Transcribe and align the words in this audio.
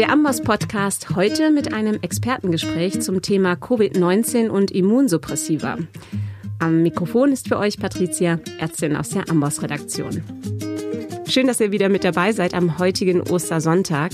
Der 0.00 0.08
Ambos 0.08 0.40
Podcast 0.40 1.14
heute 1.14 1.50
mit 1.50 1.74
einem 1.74 1.98
Expertengespräch 2.00 3.02
zum 3.02 3.20
Thema 3.20 3.52
Covid-19 3.52 4.48
und 4.48 4.70
Immunsuppressiva. 4.70 5.76
Am 6.58 6.82
Mikrofon 6.82 7.32
ist 7.32 7.48
für 7.48 7.58
euch 7.58 7.78
Patricia, 7.78 8.40
Ärztin 8.58 8.96
aus 8.96 9.10
der 9.10 9.28
Ambos 9.28 9.62
Redaktion. 9.62 10.22
Schön, 11.28 11.46
dass 11.46 11.60
ihr 11.60 11.70
wieder 11.70 11.90
mit 11.90 12.04
dabei 12.04 12.32
seid 12.32 12.54
am 12.54 12.78
heutigen 12.78 13.20
Ostersonntag. 13.20 14.12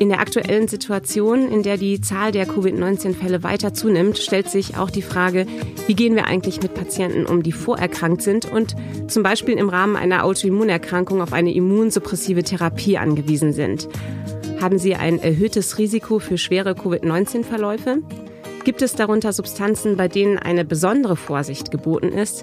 In 0.00 0.10
der 0.10 0.20
aktuellen 0.20 0.68
Situation, 0.68 1.50
in 1.50 1.62
der 1.62 1.78
die 1.78 2.02
Zahl 2.02 2.30
der 2.30 2.44
Covid-19-Fälle 2.44 3.42
weiter 3.42 3.72
zunimmt, 3.72 4.18
stellt 4.18 4.50
sich 4.50 4.76
auch 4.76 4.90
die 4.90 5.00
Frage, 5.00 5.46
wie 5.86 5.94
gehen 5.94 6.14
wir 6.14 6.26
eigentlich 6.26 6.60
mit 6.60 6.74
Patienten 6.74 7.24
um, 7.24 7.42
die 7.42 7.52
vorerkrankt 7.52 8.20
sind 8.20 8.44
und 8.52 8.76
zum 9.08 9.22
Beispiel 9.22 9.56
im 9.56 9.70
Rahmen 9.70 9.96
einer 9.96 10.24
Autoimmunerkrankung 10.24 11.22
auf 11.22 11.32
eine 11.32 11.54
immunsuppressive 11.54 12.42
Therapie 12.42 12.98
angewiesen 12.98 13.54
sind. 13.54 13.88
Haben 14.60 14.78
sie 14.78 14.94
ein 14.94 15.18
erhöhtes 15.18 15.78
Risiko 15.78 16.18
für 16.18 16.38
schwere 16.38 16.74
Covid-19-Verläufe? 16.74 17.98
Gibt 18.64 18.80
es 18.82 18.94
darunter 18.94 19.32
Substanzen, 19.32 19.96
bei 19.96 20.08
denen 20.08 20.38
eine 20.38 20.64
besondere 20.64 21.16
Vorsicht 21.16 21.70
geboten 21.70 22.08
ist? 22.08 22.42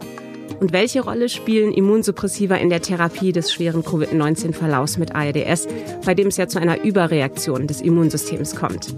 Und 0.60 0.72
welche 0.72 1.02
Rolle 1.02 1.30
spielen 1.30 1.74
Immunsuppressiva 1.74 2.56
in 2.56 2.70
der 2.70 2.82
Therapie 2.82 3.32
des 3.32 3.52
schweren 3.52 3.84
Covid-19-Verlaufs 3.84 4.98
mit 4.98 5.14
ARDS, 5.14 5.68
bei 6.06 6.14
dem 6.14 6.28
es 6.28 6.38
ja 6.38 6.48
zu 6.48 6.60
einer 6.60 6.84
Überreaktion 6.84 7.68
des 7.68 7.82
Immunsystems 7.82 8.56
kommt? 8.56 8.96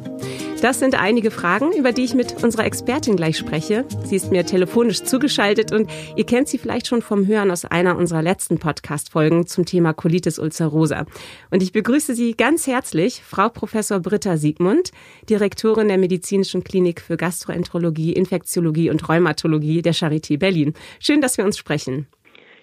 Das 0.66 0.80
sind 0.80 1.00
einige 1.00 1.30
Fragen, 1.30 1.74
über 1.74 1.92
die 1.92 2.06
ich 2.06 2.16
mit 2.16 2.44
unserer 2.44 2.66
Expertin 2.66 3.16
gleich 3.16 3.38
spreche. 3.38 3.86
Sie 4.04 4.16
ist 4.16 4.32
mir 4.32 4.48
telefonisch 4.48 5.04
zugeschaltet 5.04 5.72
und 5.72 5.88
ihr 6.16 6.26
kennt 6.26 6.48
sie 6.48 6.58
vielleicht 6.58 6.88
schon 6.88 7.04
vom 7.04 7.28
Hören 7.28 7.52
aus 7.52 7.66
einer 7.66 7.96
unserer 7.98 8.24
letzten 8.24 8.58
Podcast-Folgen 8.58 9.46
zum 9.46 9.66
Thema 9.66 9.94
Colitis 9.94 10.40
ulcerosa. 10.40 11.06
Und 11.52 11.62
ich 11.62 11.72
begrüße 11.72 12.16
Sie 12.16 12.34
ganz 12.34 12.66
herzlich, 12.66 13.22
Frau 13.24 13.50
Professor 13.50 14.00
Britta 14.00 14.38
Siegmund, 14.38 14.92
Direktorin 15.30 15.88
der 15.88 16.00
Medizinischen 16.00 16.64
Klinik 16.64 17.00
für 17.00 17.16
Gastroenterologie, 17.16 18.14
Infektiologie 18.14 18.90
und 18.90 19.08
Rheumatologie 19.08 19.84
der 19.84 19.94
Charité 19.94 20.40
Berlin. 20.40 20.74
Schön, 21.00 21.22
dass 21.22 21.38
wir 21.38 21.45
uns 21.46 21.58
sprechen. 21.58 22.08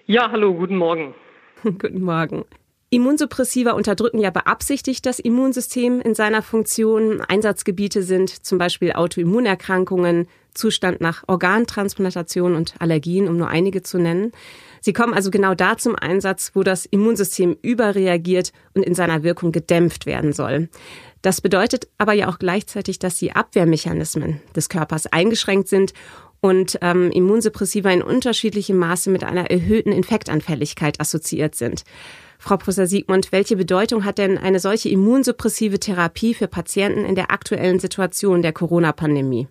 Ja, 0.05 0.31
hallo, 0.31 0.53
guten 0.53 0.75
Morgen. 0.77 1.15
guten 1.63 2.01
Morgen. 2.01 2.45
Immunsuppressiva 2.93 3.71
unterdrücken 3.71 4.19
ja 4.19 4.29
beabsichtigt 4.29 5.03
das 5.07 5.17
Immunsystem 5.17 5.99
in 5.99 6.13
seiner 6.13 6.43
Funktion. 6.43 7.21
Einsatzgebiete 7.21 8.03
sind 8.03 8.29
zum 8.29 8.59
Beispiel 8.59 8.91
Autoimmunerkrankungen, 8.91 10.27
Zustand 10.53 11.01
nach 11.01 11.23
Organtransplantation 11.25 12.53
und 12.55 12.75
Allergien, 12.77 13.27
um 13.27 13.35
nur 13.35 13.47
einige 13.47 13.81
zu 13.81 13.97
nennen. 13.97 14.31
Sie 14.79 14.93
kommen 14.93 15.15
also 15.15 15.31
genau 15.31 15.55
da 15.55 15.75
zum 15.77 15.95
Einsatz, 15.95 16.51
wo 16.53 16.61
das 16.61 16.85
Immunsystem 16.85 17.57
überreagiert 17.63 18.51
und 18.75 18.83
in 18.83 18.93
seiner 18.93 19.23
Wirkung 19.23 19.51
gedämpft 19.51 20.05
werden 20.05 20.31
soll. 20.31 20.69
Das 21.23 21.41
bedeutet 21.41 21.87
aber 21.97 22.13
ja 22.13 22.27
auch 22.27 22.37
gleichzeitig, 22.37 22.99
dass 22.99 23.17
die 23.17 23.31
Abwehrmechanismen 23.31 24.41
des 24.55 24.69
Körpers 24.69 25.07
eingeschränkt 25.07 25.67
sind 25.67 25.93
und 26.43 26.77
ähm, 26.81 27.09
Immunsuppressiva 27.09 27.89
in 27.89 28.01
unterschiedlichem 28.01 28.77
Maße 28.77 29.09
mit 29.09 29.23
einer 29.23 29.49
erhöhten 29.49 29.93
Infektanfälligkeit 29.93 30.99
assoziiert 30.99 31.55
sind. 31.55 31.83
Frau 32.37 32.57
Professor 32.57 32.85
Siegmund, 32.85 33.31
welche 33.31 33.55
Bedeutung 33.55 34.03
hat 34.03 34.17
denn 34.17 34.37
eine 34.37 34.59
solche 34.59 34.89
immunsuppressive 34.89 35.79
Therapie 35.79 36.33
für 36.33 36.49
Patienten 36.49 37.05
in 37.05 37.15
der 37.15 37.31
aktuellen 37.31 37.79
Situation 37.79 38.41
der 38.41 38.51
Corona-Pandemie? 38.51 39.47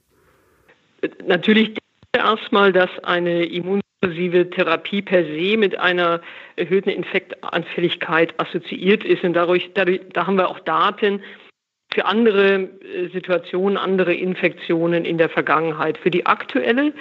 Natürlich 1.26 1.78
erstmal, 2.12 2.74
dass 2.74 2.90
eine 3.04 3.46
immunsuppressive 3.46 4.50
Therapie 4.50 5.00
per 5.00 5.24
se 5.24 5.56
mit 5.56 5.78
einer 5.78 6.20
erhöhten 6.56 6.90
Infektanfälligkeit 6.90 8.38
assoziiert 8.38 9.02
ist. 9.02 9.24
Und 9.24 9.32
dadurch, 9.32 9.70
dadurch 9.72 10.02
da 10.12 10.26
haben 10.26 10.36
wir 10.36 10.50
auch 10.50 10.60
Daten 10.60 11.22
für 11.92 12.06
andere 12.06 12.54
äh, 12.54 12.68
Situationen, 13.12 13.76
andere 13.76 14.14
Infektionen 14.14 15.04
in 15.04 15.18
der 15.18 15.28
Vergangenheit. 15.28 15.98
Für 15.98 16.10
die 16.10 16.26
aktuelle 16.26 16.92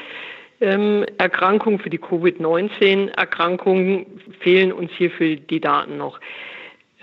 ähm, 0.59 1.03
Erkrankung, 1.17 1.79
für 1.79 1.89
die 1.89 1.97
Covid-19-Erkrankung 1.97 4.05
fehlen 4.39 4.71
uns 4.71 4.91
hierfür 4.91 5.37
die 5.37 5.59
Daten 5.59 5.97
noch. 5.97 6.19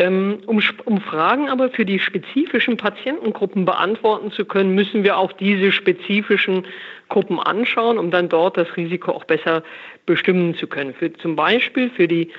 Ähm, 0.00 0.38
um, 0.46 0.62
um 0.84 1.00
Fragen 1.00 1.48
aber 1.48 1.70
für 1.70 1.84
die 1.84 1.98
spezifischen 1.98 2.76
Patientengruppen 2.76 3.64
beantworten 3.64 4.30
zu 4.30 4.44
können, 4.44 4.76
müssen 4.76 5.02
wir 5.02 5.18
auch 5.18 5.32
diese 5.32 5.72
spezifischen 5.72 6.68
Gruppen 7.08 7.40
anschauen, 7.40 7.98
um 7.98 8.12
dann 8.12 8.28
dort 8.28 8.56
das 8.56 8.76
Risiko 8.76 9.10
auch 9.10 9.24
besser 9.24 9.64
bestimmen 10.06 10.54
zu 10.54 10.68
können. 10.68 10.94
Für, 10.94 11.12
zum 11.14 11.34
Beispiel 11.34 11.90
für 11.90 12.06
die 12.06 12.30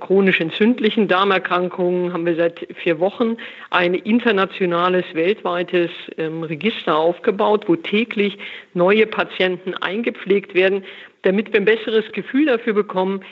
chronisch 0.00 0.40
entzündlichen 0.40 1.08
Darmerkrankungen 1.08 2.12
haben 2.12 2.26
wir 2.26 2.34
seit 2.36 2.66
vier 2.82 2.98
Wochen 3.00 3.36
ein 3.70 3.94
internationales, 3.94 5.04
weltweites 5.14 5.90
ähm, 6.16 6.42
Register 6.42 6.96
aufgebaut, 6.96 7.64
wo 7.68 7.76
täglich 7.76 8.38
neue 8.74 9.06
Patienten 9.06 9.74
eingepflegt 9.74 10.54
werden, 10.54 10.84
damit 11.22 11.52
wir 11.52 11.60
ein 11.60 11.64
besseres 11.64 12.10
Gefühl 12.12 12.46
dafür 12.46 12.74
bekommen, 12.74 13.22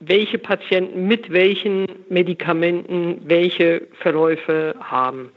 welche 0.00 0.38
Patienten 0.38 1.06
mit 1.06 1.30
welchen 1.30 1.86
Medikamenten 2.08 3.20
welche 3.24 3.82
Verläufe 4.00 4.74
haben. 4.80 5.30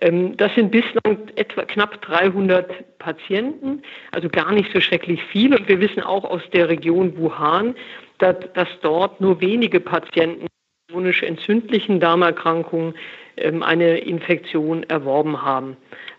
Ähm, 0.00 0.36
das 0.36 0.54
sind 0.54 0.70
bislang 0.70 1.18
etwa 1.36 1.64
knapp 1.64 2.00
300 2.02 2.98
Patienten, 2.98 3.82
also 4.12 4.28
gar 4.28 4.52
nicht 4.52 4.70
so 4.72 4.80
schrecklich 4.80 5.22
viel. 5.24 5.54
Und 5.54 5.68
wir 5.68 5.80
wissen 5.80 6.02
auch 6.02 6.24
aus 6.24 6.42
der 6.52 6.68
Region 6.68 7.16
Wuhan, 7.16 7.74
dass, 8.18 8.36
dass 8.54 8.68
dort 8.82 9.20
nur 9.20 9.40
wenige 9.40 9.80
Patienten 9.80 10.42
mit 10.42 10.50
chronisch 10.90 11.22
entzündlichen 11.22 12.00
Darmerkrankungen 12.00 12.94
ähm, 13.36 13.62
eine 13.62 13.98
Infektion 13.98 14.82
erworben 14.84 15.42
haben. 15.42 15.76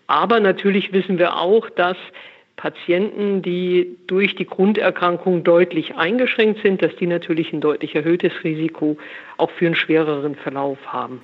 Aber 0.07 0.39
natürlich 0.39 0.91
wissen 0.93 1.17
wir 1.19 1.37
auch, 1.37 1.69
dass 1.69 1.97
Patienten, 2.55 3.41
die 3.41 3.97
durch 4.07 4.35
die 4.35 4.45
Grunderkrankung 4.45 5.43
deutlich 5.45 5.95
eingeschränkt 5.95 6.61
sind, 6.61 6.81
dass 6.81 6.93
die 6.97 7.07
natürlich 7.07 7.53
ein 7.53 7.61
deutlich 7.61 7.95
erhöhtes 7.95 8.33
Risiko 8.43 8.97
auch 9.37 9.49
für 9.51 9.67
einen 9.67 9.75
schwereren 9.75 10.35
Verlauf 10.35 10.77
haben. 10.87 11.21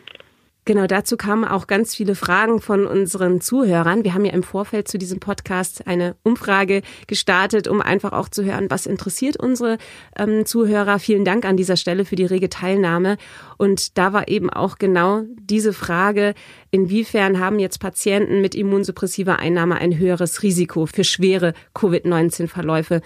Genau, 0.68 0.88
dazu 0.88 1.16
kamen 1.16 1.46
auch 1.46 1.68
ganz 1.68 1.94
viele 1.94 2.16
Fragen 2.16 2.60
von 2.60 2.88
unseren 2.88 3.40
Zuhörern. 3.40 4.04
Wir 4.04 4.16
haben 4.16 4.26
ja 4.26 4.34
im 4.34 4.42
Vorfeld 4.42 4.88
zu 4.88 4.98
diesem 4.98 5.20
Podcast 5.20 5.86
eine 5.86 6.16
Umfrage 6.24 6.82
gestartet, 7.06 7.68
um 7.68 7.82
einfach 7.82 8.14
auch 8.14 8.30
zu 8.30 8.44
hören, 8.44 8.72
was 8.72 8.88
interessiert 8.88 9.38
unsere 9.38 9.78
ähm, 10.18 10.44
Zuhörer. 10.48 10.98
Vielen 10.98 11.24
Dank 11.24 11.46
an 11.46 11.56
dieser 11.56 11.78
Stelle 11.78 12.04
für 12.04 12.16
die 12.16 12.26
rege 12.26 12.50
Teilnahme. 12.50 13.18
Und 13.58 14.00
da 14.00 14.12
war 14.12 14.28
eben 14.28 14.50
auch 14.50 14.80
genau 14.80 15.22
diese 15.40 15.72
Frage, 15.72 16.34
inwiefern 16.72 17.40
haben 17.40 17.60
jetzt 17.60 17.80
Patienten 17.80 18.42
mit 18.42 18.56
immunsuppressiver 18.56 19.38
Einnahme 19.38 19.76
ein 19.76 20.00
höheres 20.00 20.42
Risiko 20.42 20.88
für 20.88 21.04
schwere 21.04 21.54
Covid-19-Verläufe? 21.76 23.02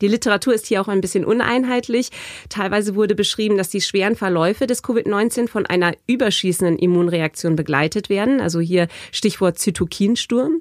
Die 0.00 0.08
Literatur 0.08 0.54
ist 0.54 0.66
hier 0.66 0.80
auch 0.80 0.88
ein 0.88 1.00
bisschen 1.00 1.24
uneinheitlich. 1.24 2.10
Teilweise 2.48 2.94
wurde 2.94 3.14
beschrieben, 3.14 3.56
dass 3.56 3.68
die 3.68 3.80
schweren 3.80 4.16
Verläufe 4.16 4.66
des 4.66 4.84
Covid-19 4.84 5.48
von 5.48 5.66
einer 5.66 5.92
überschießenden 6.06 6.78
Immunreaktion 6.78 7.56
begleitet 7.56 8.08
werden. 8.08 8.40
Also 8.40 8.60
hier 8.60 8.88
Stichwort 9.12 9.58
Zytokinsturm. 9.58 10.60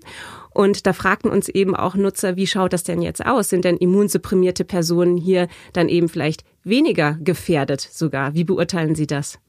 Und 0.54 0.88
da 0.88 0.94
fragten 0.94 1.30
uns 1.30 1.50
eben 1.50 1.76
auch 1.76 1.96
Nutzer, 1.96 2.36
wie 2.36 2.48
schaut 2.48 2.74
das 2.74 2.84
denn 2.84 3.02
jetzt 3.02 3.26
aus? 3.26 3.50
Sind 3.50 3.64
denn 3.64 3.78
immunsupprimierte 3.78 4.66
Personen 4.66 5.18
hier 5.18 5.48
dann 5.74 5.88
eben 5.88 6.10
vielleicht 6.10 6.44
weniger 6.64 7.18
gefährdet 7.22 7.82
sogar? 7.82 8.34
Wie 8.34 8.44
beurteilen 8.44 8.96
Sie 8.96 9.06
das? 9.06 9.40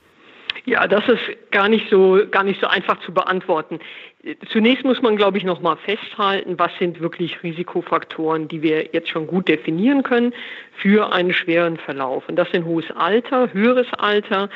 Ja, 0.66 0.86
das 0.86 1.04
ist 1.08 1.50
gar 1.50 1.68
nicht 1.68 1.86
so, 1.90 2.20
gar 2.30 2.44
nicht 2.44 2.60
so 2.60 2.66
einfach 2.66 3.00
zu 3.06 3.12
beantworten. 3.12 3.78
Zunächst 4.50 4.84
muss 4.84 5.00
man, 5.00 5.16
glaube 5.16 5.38
ich, 5.38 5.44
noch 5.44 5.60
mal 5.60 5.76
festhalten, 5.76 6.58
was 6.58 6.70
sind 6.78 7.00
wirklich 7.00 7.42
Risikofaktoren, 7.42 8.48
die 8.48 8.62
wir 8.62 8.90
jetzt 8.92 9.08
schon 9.08 9.26
gut 9.26 9.48
definieren 9.48 10.02
können 10.02 10.34
für 10.72 11.12
einen 11.12 11.32
schweren 11.32 11.76
Verlauf. 11.76 12.28
Und 12.28 12.36
das 12.36 12.50
sind 12.50 12.64
hohes 12.64 12.90
Alter, 12.90 13.52
höheres 13.52 13.86
Alter, 13.94 14.50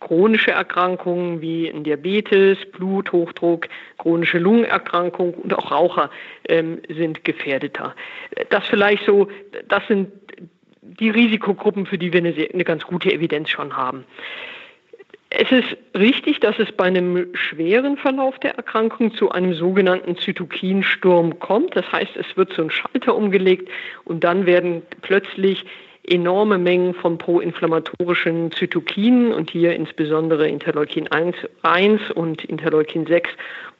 chronische 0.00 0.52
Erkrankungen 0.52 1.40
wie 1.40 1.70
Diabetes, 1.82 2.58
Bluthochdruck, 2.72 3.68
chronische 3.98 4.38
Lungenerkrankungen 4.38 5.34
und 5.34 5.52
auch 5.52 5.70
Raucher 5.70 6.10
ähm, 6.48 6.80
sind 6.88 7.24
gefährdeter. 7.24 7.94
Das 8.50 8.66
vielleicht 8.68 9.04
so, 9.04 9.28
das 9.68 9.86
sind 9.88 10.10
die 10.80 11.10
Risikogruppen, 11.10 11.86
für 11.86 11.98
die 11.98 12.12
wir 12.12 12.20
eine, 12.20 12.34
eine 12.52 12.64
ganz 12.64 12.84
gute 12.84 13.12
Evidenz 13.12 13.50
schon 13.50 13.76
haben. 13.76 14.04
Es 15.30 15.52
ist 15.52 15.76
richtig, 15.94 16.40
dass 16.40 16.58
es 16.58 16.72
bei 16.72 16.84
einem 16.84 17.34
schweren 17.34 17.98
Verlauf 17.98 18.38
der 18.38 18.54
Erkrankung 18.54 19.12
zu 19.12 19.30
einem 19.30 19.52
sogenannten 19.52 20.16
Zytokinsturm 20.16 21.38
kommt. 21.38 21.76
Das 21.76 21.90
heißt, 21.92 22.16
es 22.16 22.36
wird 22.36 22.54
so 22.54 22.62
ein 22.62 22.70
Schalter 22.70 23.14
umgelegt 23.14 23.68
und 24.04 24.24
dann 24.24 24.46
werden 24.46 24.82
plötzlich 25.02 25.66
enorme 26.06 26.56
Mengen 26.56 26.94
von 26.94 27.18
proinflammatorischen 27.18 28.52
Zytokinen 28.52 29.32
und 29.32 29.50
hier 29.50 29.74
insbesondere 29.74 30.48
Interleukin 30.48 31.08
1, 31.08 31.36
1 31.60 32.10
und 32.12 32.44
Interleukin 32.46 33.06
6 33.06 33.28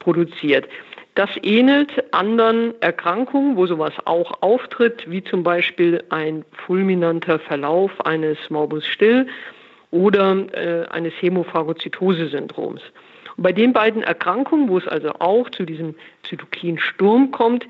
produziert. 0.00 0.68
Das 1.14 1.30
ähnelt 1.42 2.12
anderen 2.12 2.80
Erkrankungen, 2.82 3.56
wo 3.56 3.66
sowas 3.66 3.94
auch 4.04 4.42
auftritt, 4.42 5.10
wie 5.10 5.24
zum 5.24 5.42
Beispiel 5.42 6.04
ein 6.10 6.44
fulminanter 6.66 7.38
Verlauf 7.38 7.90
eines 8.04 8.38
Morbus 8.50 8.86
Still 8.86 9.26
oder 9.90 10.46
äh, 10.52 10.86
eines 10.88 11.12
Hämophagozytose-Syndroms. 11.20 12.82
Bei 13.36 13.52
den 13.52 13.72
beiden 13.72 14.02
Erkrankungen, 14.02 14.68
wo 14.68 14.78
es 14.78 14.88
also 14.88 15.12
auch 15.20 15.48
zu 15.50 15.64
diesem 15.64 15.94
Zytokinsturm 16.24 17.30
kommt, 17.30 17.66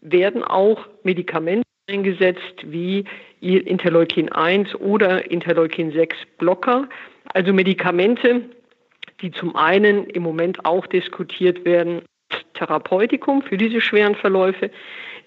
werden 0.00 0.44
auch 0.44 0.86
Medikamente 1.02 1.64
eingesetzt 1.88 2.64
wie 2.64 3.04
Interleukin 3.40 4.30
1 4.30 4.74
oder 4.76 5.30
Interleukin 5.30 5.92
6 5.92 6.16
Blocker, 6.38 6.88
also 7.34 7.52
Medikamente, 7.52 8.42
die 9.20 9.30
zum 9.32 9.56
einen 9.56 10.06
im 10.06 10.22
Moment 10.22 10.64
auch 10.64 10.86
diskutiert 10.86 11.64
werden 11.64 12.02
als 12.30 12.44
Therapeutikum 12.54 13.42
für 13.42 13.56
diese 13.56 13.80
schweren 13.80 14.14
Verläufe, 14.14 14.70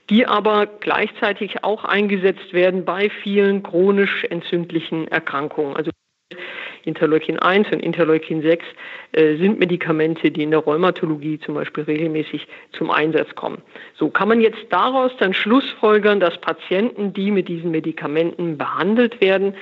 die 0.10 0.26
aber 0.26 0.68
gleichzeitig 0.68 1.64
auch 1.64 1.84
eingesetzt 1.84 2.54
werden 2.54 2.86
bei 2.86 3.10
vielen 3.10 3.64
chronisch 3.64 4.24
entzündlichen 4.26 5.08
Erkrankungen. 5.08 5.76
Also 5.76 5.92
Interleukin 6.84 7.40
1 7.40 7.72
und 7.72 7.80
Interleukin 7.80 8.42
6 8.42 8.66
äh, 9.14 9.36
sind 9.38 9.60
Medikamente, 9.60 10.32
die 10.32 10.44
in 10.44 10.52
der 10.52 10.60
Rheumatologie 10.60 11.40
zum 11.40 11.56
Beispiel 11.56 11.84
regelmäßig 11.84 12.48
zum 12.72 12.92
Einsatz 12.92 13.34
kommen. 13.36 13.62
So 13.96 14.10
kann 14.10 14.28
man 14.28 14.42
jetzt 14.42 14.66
daraus 14.70 15.12
dann 15.18 15.34
schlussfolgern, 15.34 16.20
dass 16.20 16.40
Patienten, 16.40 17.14
die 17.14 17.32
mit 17.32 17.48
diesen 17.48 17.72
Medikamenten 17.72 18.58
behandelt 18.58 19.22
werden, 19.22 19.56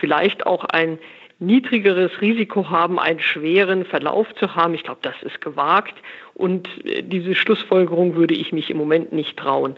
vielleicht 0.00 0.46
auch 0.46 0.64
ein 0.64 0.98
niedrigeres 1.38 2.10
Risiko 2.20 2.70
haben, 2.70 2.98
einen 2.98 3.20
schweren 3.20 3.84
Verlauf 3.84 4.26
zu 4.36 4.54
haben. 4.54 4.74
Ich 4.74 4.84
glaube, 4.84 5.00
das 5.02 5.14
ist 5.22 5.40
gewagt 5.40 5.94
und 6.34 6.68
äh, 6.84 7.02
diese 7.02 7.34
Schlussfolgerung 7.34 8.16
würde 8.16 8.34
ich 8.34 8.52
mich 8.52 8.70
im 8.70 8.76
Moment 8.76 9.12
nicht 9.12 9.36
trauen. 9.36 9.76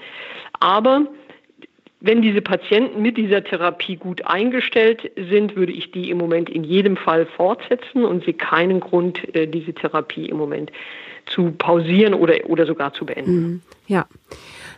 Aber 0.60 1.06
wenn 2.00 2.22
diese 2.22 2.40
Patienten 2.40 3.02
mit 3.02 3.16
dieser 3.16 3.42
Therapie 3.42 3.96
gut 3.96 4.24
eingestellt 4.24 5.10
sind, 5.16 5.56
würde 5.56 5.72
ich 5.72 5.90
die 5.90 6.10
im 6.10 6.18
Moment 6.18 6.48
in 6.48 6.62
jedem 6.62 6.96
Fall 6.96 7.26
fortsetzen 7.26 8.04
und 8.04 8.24
sehe 8.24 8.34
keinen 8.34 8.80
Grund, 8.80 9.34
äh, 9.34 9.46
diese 9.46 9.72
Therapie 9.72 10.26
im 10.26 10.36
Moment 10.36 10.70
zu 11.26 11.50
pausieren 11.52 12.14
oder, 12.14 12.34
oder 12.46 12.66
sogar 12.66 12.92
zu 12.94 13.04
beenden. 13.04 13.40
Mhm. 13.40 13.62
Ja. 13.88 14.06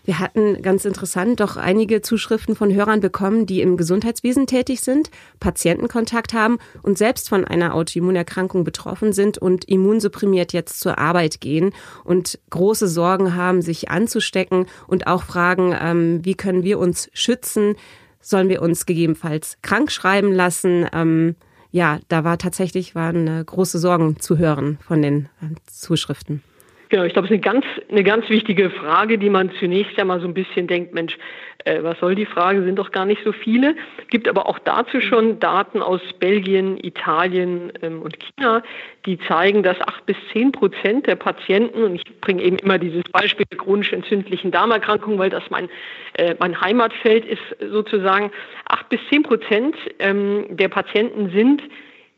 Wir 0.04 0.18
hatten 0.18 0.62
ganz 0.62 0.84
interessant 0.84 1.40
doch 1.40 1.56
einige 1.56 2.00
Zuschriften 2.00 2.56
von 2.56 2.72
Hörern 2.72 3.00
bekommen, 3.00 3.46
die 3.46 3.60
im 3.60 3.76
Gesundheitswesen 3.76 4.46
tätig 4.46 4.80
sind, 4.80 5.10
Patientenkontakt 5.40 6.32
haben 6.32 6.58
und 6.82 6.98
selbst 6.98 7.28
von 7.28 7.44
einer 7.44 7.74
Autoimmunerkrankung 7.74 8.64
betroffen 8.64 9.12
sind 9.12 9.38
und 9.38 9.64
immunsupprimiert 9.64 10.52
jetzt 10.52 10.80
zur 10.80 10.98
Arbeit 10.98 11.40
gehen 11.40 11.72
und 12.04 12.38
große 12.50 12.88
Sorgen 12.88 13.34
haben, 13.34 13.62
sich 13.62 13.90
anzustecken 13.90 14.66
und 14.86 15.06
auch 15.06 15.22
fragen, 15.22 15.76
ähm, 15.78 16.24
wie 16.24 16.34
können 16.34 16.64
wir 16.64 16.78
uns 16.78 17.10
schützen? 17.12 17.76
Sollen 18.20 18.48
wir 18.48 18.62
uns 18.62 18.86
gegebenenfalls 18.86 19.58
krank 19.62 19.90
schreiben 19.90 20.32
lassen? 20.32 20.86
Ähm, 20.92 21.36
ja, 21.72 22.00
da 22.08 22.24
war 22.24 22.38
tatsächlich 22.38 22.94
waren 22.94 23.26
äh, 23.26 23.44
große 23.44 23.78
Sorgen 23.78 24.18
zu 24.18 24.38
hören 24.38 24.78
von 24.86 25.02
den 25.02 25.28
äh, 25.40 25.54
Zuschriften. 25.66 26.42
Genau, 26.90 27.04
ich 27.04 27.12
glaube, 27.12 27.26
es 27.26 27.30
ist 27.30 27.44
eine 27.44 27.54
ganz, 27.54 27.64
eine 27.88 28.02
ganz 28.02 28.28
wichtige 28.28 28.68
Frage, 28.68 29.16
die 29.16 29.30
man 29.30 29.52
zunächst 29.60 29.96
ja 29.96 30.04
mal 30.04 30.20
so 30.20 30.26
ein 30.26 30.34
bisschen 30.34 30.66
denkt, 30.66 30.92
Mensch, 30.92 31.16
äh, 31.64 31.84
was 31.84 31.96
soll 32.00 32.16
die 32.16 32.26
Frage, 32.26 32.64
sind 32.64 32.80
doch 32.80 32.90
gar 32.90 33.06
nicht 33.06 33.22
so 33.22 33.30
viele. 33.30 33.76
Gibt 34.08 34.26
aber 34.26 34.48
auch 34.48 34.58
dazu 34.58 35.00
schon 35.00 35.38
Daten 35.38 35.82
aus 35.82 36.00
Belgien, 36.18 36.76
Italien 36.82 37.72
ähm, 37.82 38.02
und 38.02 38.18
China, 38.18 38.64
die 39.06 39.20
zeigen, 39.20 39.62
dass 39.62 39.80
acht 39.82 40.04
bis 40.06 40.16
zehn 40.32 40.50
Prozent 40.50 41.06
der 41.06 41.14
Patienten, 41.14 41.84
und 41.84 41.94
ich 41.94 42.20
bringe 42.20 42.42
eben 42.42 42.56
immer 42.56 42.78
dieses 42.78 43.04
Beispiel 43.04 43.46
chronisch 43.56 43.92
entzündlichen 43.92 44.50
Darmerkrankung, 44.50 45.16
weil 45.16 45.30
das 45.30 45.44
mein, 45.48 45.68
äh, 46.14 46.34
mein 46.40 46.60
Heimatfeld 46.60 47.24
ist 47.24 47.70
sozusagen, 47.70 48.32
acht 48.68 48.88
bis 48.88 48.98
zehn 49.08 49.22
Prozent 49.22 49.76
ähm, 50.00 50.46
der 50.50 50.68
Patienten 50.68 51.30
sind 51.30 51.62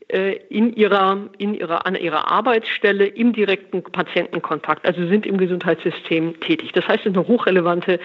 in 0.07 0.75
ihrer, 0.75 1.29
in 1.37 1.53
ihrer, 1.53 1.85
an 1.85 1.95
ihrer 1.95 2.29
Arbeitsstelle 2.29 3.07
im 3.07 3.33
direkten 3.33 3.81
Patientenkontakt, 3.83 4.85
also 4.85 5.07
sind 5.07 5.25
im 5.25 5.37
Gesundheitssystem 5.37 6.39
tätig. 6.41 6.71
Das 6.73 6.87
heißt, 6.87 7.05
es 7.05 7.11
ist 7.11 7.17
eine 7.17 7.27
hochrelevante 7.27 7.99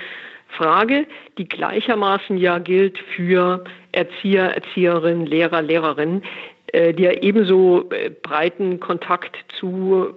Frage, 0.48 1.06
die 1.36 1.48
gleichermaßen 1.48 2.38
ja 2.38 2.58
gilt 2.58 2.98
für 3.14 3.64
Erzieher, 3.92 4.54
Erzieherinnen, 4.54 5.26
Lehrer, 5.26 5.62
Lehrerinnen, 5.62 6.22
äh, 6.68 6.94
die 6.94 7.04
ja 7.04 7.12
ebenso 7.12 7.90
äh, 7.90 8.10
breiten 8.10 8.80
Kontakt 8.80 9.36
zu 9.58 10.14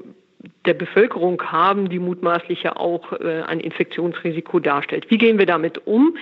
der 0.66 0.74
Bevölkerung 0.74 1.42
haben, 1.44 1.90
die 1.90 2.00
mutmaßlich 2.00 2.64
ja 2.64 2.76
auch 2.76 3.12
ein 3.12 3.60
Infektionsrisiko 3.60 4.60
darstellt. 4.60 5.06
Wie 5.10 5.20
gehen 5.20 5.38
wir 5.38 5.46
damit 5.46 5.86
um? 5.86 6.18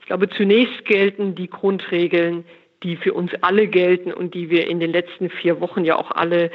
Ich 0.00 0.06
glaube, 0.06 0.28
zunächst 0.28 0.84
gelten 0.84 1.34
die 1.34 1.48
Grundregeln 1.48 2.44
die 2.82 2.96
für 2.96 3.14
uns 3.14 3.32
alle 3.40 3.66
gelten 3.66 4.12
und 4.12 4.34
die 4.34 4.50
wir 4.50 4.66
in 4.66 4.80
den 4.80 4.92
letzten 4.92 5.30
vier 5.30 5.60
Wochen 5.60 5.84
ja 5.84 5.96
auch 5.96 6.10
alle 6.10 6.50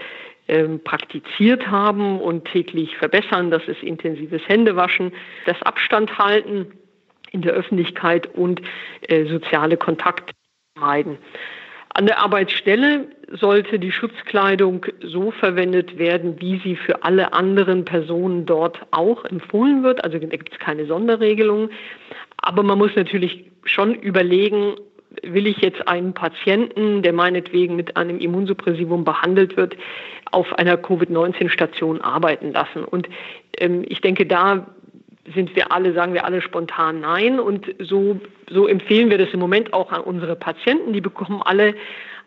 ähm, 0.47 0.81
praktiziert 0.83 1.67
haben 1.67 2.19
und 2.19 2.45
täglich 2.45 2.95
verbessern. 2.97 3.51
Das 3.51 3.67
ist 3.67 3.83
intensives 3.83 4.41
Händewaschen, 4.47 5.11
das 5.45 5.61
Abstand 5.63 6.17
halten 6.17 6.67
in 7.31 7.41
der 7.41 7.53
Öffentlichkeit 7.53 8.33
und 8.33 8.61
äh, 9.01 9.25
soziale 9.25 9.77
Kontakte 9.77 10.33
meiden. 10.79 11.17
An 11.89 12.05
der 12.05 12.19
Arbeitsstelle 12.19 13.07
sollte 13.31 13.79
die 13.79 13.91
Schutzkleidung 13.91 14.85
so 15.01 15.31
verwendet 15.31 15.97
werden, 15.97 16.39
wie 16.39 16.59
sie 16.59 16.75
für 16.75 17.03
alle 17.03 17.33
anderen 17.33 17.85
Personen 17.85 18.45
dort 18.45 18.79
auch 18.91 19.25
empfohlen 19.25 19.83
wird. 19.83 20.03
Also 20.03 20.19
da 20.19 20.27
gibt 20.27 20.53
es 20.53 20.59
keine 20.59 20.85
Sonderregelung. 20.85 21.71
Aber 22.37 22.61
man 22.61 22.77
muss 22.77 22.95
natürlich 22.95 23.51
schon 23.63 23.95
überlegen, 23.95 24.75
will 25.23 25.47
ich 25.47 25.57
jetzt 25.57 25.87
einen 25.87 26.13
Patienten, 26.13 27.01
der 27.01 27.13
meinetwegen 27.13 27.75
mit 27.75 27.97
einem 27.97 28.19
Immunsuppressivum 28.19 29.03
behandelt 29.03 29.57
wird, 29.57 29.75
auf 30.31 30.53
einer 30.57 30.77
Covid-19-Station 30.77 32.01
arbeiten 32.01 32.51
lassen? 32.51 32.83
Und 32.83 33.07
ähm, 33.57 33.83
ich 33.87 34.01
denke, 34.01 34.25
da 34.25 34.67
sind 35.33 35.55
wir 35.55 35.71
alle, 35.71 35.93
sagen 35.93 36.13
wir 36.13 36.25
alle 36.25 36.41
spontan 36.41 37.01
nein. 37.01 37.39
Und 37.39 37.73
so, 37.79 38.19
so 38.49 38.67
empfehlen 38.67 39.09
wir 39.09 39.17
das 39.17 39.29
im 39.33 39.39
Moment 39.39 39.73
auch 39.73 39.91
an 39.91 40.01
unsere 40.01 40.35
Patienten. 40.35 40.93
Die 40.93 41.01
bekommen 41.01 41.41
alle 41.43 41.75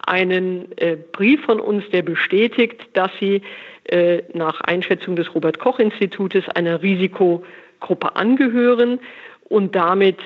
einen 0.06 0.66
äh, 0.78 0.96
Brief 1.12 1.44
von 1.44 1.60
uns, 1.60 1.84
der 1.90 2.02
bestätigt, 2.02 2.88
dass 2.94 3.10
sie 3.19 3.42
äh, 3.84 4.22
nach 4.34 4.60
Einschätzung 4.62 5.16
des 5.16 5.34
Robert 5.34 5.58
Koch 5.58 5.78
Institutes 5.78 6.48
einer 6.50 6.82
Risikogruppe 6.82 8.16
angehören 8.16 9.00
und 9.50 9.75
damit 9.75 10.19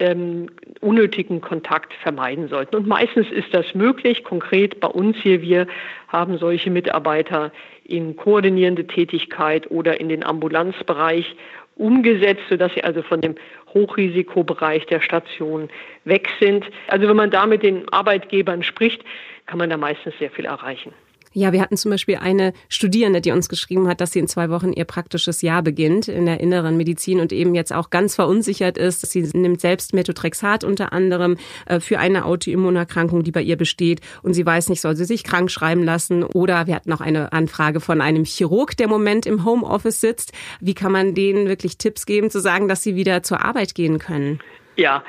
ähm, 0.00 0.50
unnötigen 0.80 1.40
Kontakt 1.40 1.94
vermeiden 1.94 2.48
sollten. 2.48 2.76
Und 2.76 2.86
meistens 2.86 3.26
ist 3.32 3.52
das 3.52 3.74
möglich. 3.74 4.22
Konkret 4.22 4.78
bei 4.80 4.88
uns 4.88 5.16
hier, 5.16 5.40
wir 5.40 5.66
haben 6.08 6.36
solche 6.36 6.70
Mitarbeiter 6.70 7.52
in 7.84 8.16
koordinierende 8.16 8.86
Tätigkeit 8.86 9.70
oder 9.70 9.98
in 9.98 10.10
den 10.10 10.22
Ambulanzbereich 10.22 11.36
umgesetzt, 11.76 12.42
sodass 12.50 12.72
sie 12.74 12.84
also 12.84 13.02
von 13.02 13.22
dem 13.22 13.34
Hochrisikobereich 13.72 14.84
der 14.86 15.00
Station 15.00 15.70
weg 16.04 16.28
sind. 16.38 16.66
Also 16.88 17.08
wenn 17.08 17.16
man 17.16 17.30
da 17.30 17.46
mit 17.46 17.62
den 17.62 17.88
Arbeitgebern 17.90 18.62
spricht, 18.62 19.02
kann 19.46 19.58
man 19.58 19.70
da 19.70 19.78
meistens 19.78 20.14
sehr 20.18 20.30
viel 20.30 20.44
erreichen. 20.44 20.92
Ja, 21.36 21.52
wir 21.52 21.60
hatten 21.60 21.76
zum 21.76 21.90
Beispiel 21.90 22.16
eine 22.16 22.54
Studierende, 22.70 23.20
die 23.20 23.30
uns 23.30 23.50
geschrieben 23.50 23.88
hat, 23.88 24.00
dass 24.00 24.12
sie 24.12 24.20
in 24.20 24.26
zwei 24.26 24.48
Wochen 24.48 24.72
ihr 24.72 24.86
praktisches 24.86 25.42
Jahr 25.42 25.62
beginnt 25.62 26.08
in 26.08 26.24
der 26.24 26.40
inneren 26.40 26.78
Medizin 26.78 27.20
und 27.20 27.30
eben 27.30 27.54
jetzt 27.54 27.74
auch 27.74 27.90
ganz 27.90 28.14
verunsichert 28.14 28.78
ist. 28.78 29.06
Sie 29.06 29.20
nimmt 29.20 29.60
selbst 29.60 29.92
Methotrexat 29.92 30.64
unter 30.64 30.94
anderem 30.94 31.36
äh, 31.66 31.78
für 31.78 31.98
eine 31.98 32.24
Autoimmunerkrankung, 32.24 33.22
die 33.22 33.32
bei 33.32 33.42
ihr 33.42 33.58
besteht 33.58 34.00
und 34.22 34.32
sie 34.32 34.46
weiß 34.46 34.70
nicht, 34.70 34.80
soll 34.80 34.96
sie 34.96 35.04
sich 35.04 35.24
krank 35.24 35.50
schreiben 35.50 35.84
lassen 35.84 36.24
oder 36.24 36.66
wir 36.66 36.74
hatten 36.74 36.90
auch 36.94 37.02
eine 37.02 37.34
Anfrage 37.34 37.80
von 37.80 38.00
einem 38.00 38.24
Chirurg, 38.24 38.74
der 38.74 38.84
im 38.84 38.90
Moment 38.90 39.26
im 39.26 39.44
Homeoffice 39.44 40.00
sitzt. 40.00 40.32
Wie 40.60 40.72
kann 40.72 40.90
man 40.90 41.12
denen 41.12 41.48
wirklich 41.48 41.76
Tipps 41.76 42.06
geben, 42.06 42.30
zu 42.30 42.40
sagen, 42.40 42.66
dass 42.66 42.82
sie 42.82 42.96
wieder 42.96 43.22
zur 43.22 43.44
Arbeit 43.44 43.74
gehen 43.74 43.98
können? 43.98 44.40
Ja, 44.76 45.04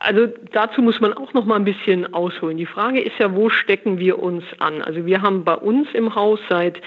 also 0.00 0.28
dazu 0.52 0.82
muss 0.82 1.00
man 1.00 1.12
auch 1.14 1.32
noch 1.32 1.44
mal 1.44 1.56
ein 1.56 1.64
bisschen 1.64 2.12
ausholen. 2.12 2.56
Die 2.56 2.66
Frage 2.66 3.00
ist 3.00 3.18
ja, 3.18 3.34
wo 3.34 3.48
stecken 3.48 3.98
wir 3.98 4.18
uns 4.18 4.44
an? 4.58 4.82
Also 4.82 5.06
wir 5.06 5.22
haben 5.22 5.44
bei 5.44 5.54
uns 5.54 5.88
im 5.94 6.14
Haus 6.14 6.38
seit 6.48 6.80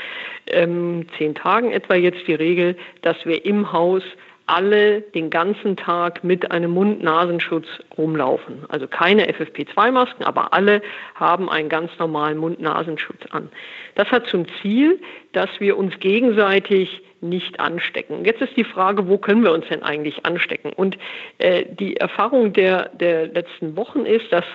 ähm, 0.47 1.05
zehn 1.17 1.35
Tagen 1.35 1.71
etwa 1.71 1.95
jetzt 1.95 2.27
die 2.27 2.35
Regel, 2.35 2.77
dass 3.01 3.17
wir 3.25 3.45
im 3.45 3.71
Haus 3.73 4.03
alle 4.45 5.01
den 5.01 5.29
ganzen 5.29 5.77
Tag 5.77 6.23
mit 6.23 6.51
einem 6.51 6.71
Mund-Nasenschutz 6.71 7.67
rumlaufen. 7.97 8.65
Also 8.67 8.87
keine 8.87 9.29
FFP2-Masken, 9.31 10.23
aber 10.23 10.53
alle 10.53 10.81
haben 11.13 11.49
einen 11.49 11.69
ganz 11.69 11.91
normalen 11.99 12.39
Mund-Nasenschutz 12.39 13.21
an. 13.29 13.49
Das 13.93 14.11
hat 14.11 14.25
zum 14.27 14.45
Ziel, 14.61 14.99
dass 15.33 15.49
wir 15.59 15.77
uns 15.77 15.99
gegenseitig 15.99 17.03
nicht 17.21 17.59
anstecken. 17.59 18.25
Jetzt 18.25 18.41
ist 18.41 18.55
die 18.55 18.63
Frage, 18.63 19.07
wo 19.07 19.17
können 19.17 19.43
wir 19.43 19.51
uns 19.51 19.67
denn 19.67 19.83
eigentlich 19.83 20.25
anstecken? 20.25 20.71
Und 20.73 20.97
äh, 21.37 21.65
die 21.67 21.97
Erfahrung 21.97 22.53
der, 22.53 22.89
der 22.89 23.27
letzten 23.27 23.75
Wochen 23.75 24.05
ist, 24.05 24.31
dass 24.31 24.45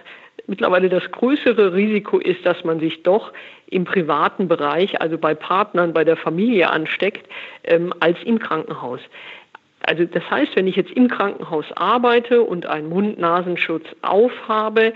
mittlerweile 0.47 0.89
das 0.89 1.11
größere 1.11 1.75
Risiko 1.75 2.19
ist, 2.19 2.45
dass 2.45 2.65
man 2.65 2.81
sich 2.81 3.03
doch 3.03 3.33
im 3.67 3.85
privaten 3.85 4.49
Bereich, 4.49 5.01
also 5.01 5.19
bei 5.19 5.35
Partnern, 5.35 5.93
bei 5.93 6.05
der 6.05 6.17
Familie 6.17 6.71
ansteckt, 6.71 7.27
ähm, 7.65 7.93
als 8.01 8.19
im 8.25 8.39
Krankenhaus. 8.39 9.01
Also 9.87 10.05
das 10.05 10.29
heißt, 10.31 10.57
wenn 10.57 10.67
ich 10.67 10.77
jetzt 10.77 10.93
im 10.93 11.09
Krankenhaus 11.09 11.67
arbeite 11.77 12.43
und 12.43 12.67
einen 12.67 12.89
Mund-Nasenschutz 12.89 13.85
aufhabe, 14.03 14.95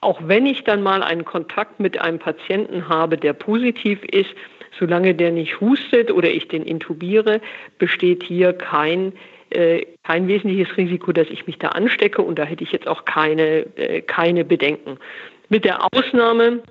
auch 0.00 0.20
wenn 0.24 0.46
ich 0.46 0.64
dann 0.64 0.82
mal 0.82 1.02
einen 1.02 1.24
Kontakt 1.24 1.80
mit 1.80 2.00
einem 2.00 2.18
Patienten 2.18 2.88
habe, 2.88 3.16
der 3.16 3.32
positiv 3.32 4.02
ist, 4.04 4.30
Solange 4.78 5.14
der 5.14 5.30
nicht 5.30 5.60
hustet 5.60 6.10
oder 6.10 6.30
ich 6.30 6.48
den 6.48 6.64
intubiere, 6.64 7.40
besteht 7.78 8.22
hier 8.22 8.52
kein 8.52 9.12
äh, 9.50 9.86
kein 10.02 10.26
wesentliches 10.26 10.76
Risiko, 10.76 11.12
dass 11.12 11.28
ich 11.30 11.46
mich 11.46 11.58
da 11.58 11.68
anstecke 11.68 12.22
und 12.22 12.38
da 12.38 12.44
hätte 12.44 12.64
ich 12.64 12.72
jetzt 12.72 12.88
auch 12.88 13.04
keine, 13.04 13.66
äh, 13.76 14.00
keine 14.02 14.44
Bedenken. 14.44 14.98
Mit 15.48 15.64
der 15.64 15.86
Ausnahme, 15.92 16.62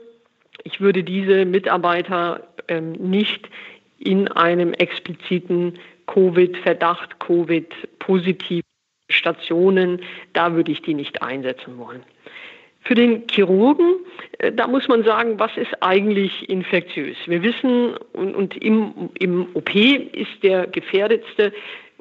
ich 0.63 0.81
würde 0.81 1.03
diese 1.03 1.45
Mitarbeiter 1.45 2.47
ähm, 2.67 2.91
nicht 2.93 3.49
in 3.99 4.27
einem 4.27 4.73
expliziten 4.73 5.79
Covid-Verdacht, 6.07 7.19
Covid-positiv 7.19 8.63
Stationen, 9.09 10.01
da 10.33 10.53
würde 10.53 10.71
ich 10.71 10.81
die 10.81 10.93
nicht 10.93 11.21
einsetzen 11.21 11.77
wollen. 11.77 12.03
Für 12.83 12.95
den 12.95 13.23
Chirurgen, 13.29 13.95
äh, 14.39 14.51
da 14.51 14.67
muss 14.67 14.87
man 14.87 15.03
sagen, 15.03 15.39
was 15.39 15.55
ist 15.57 15.81
eigentlich 15.81 16.49
infektiös? 16.49 17.17
Wir 17.25 17.41
wissen, 17.43 17.95
und, 18.13 18.35
und 18.35 18.57
im, 18.57 19.09
im 19.19 19.47
OP 19.53 19.73
ist 19.75 20.43
der 20.43 20.67
gefährdetste 20.67 21.53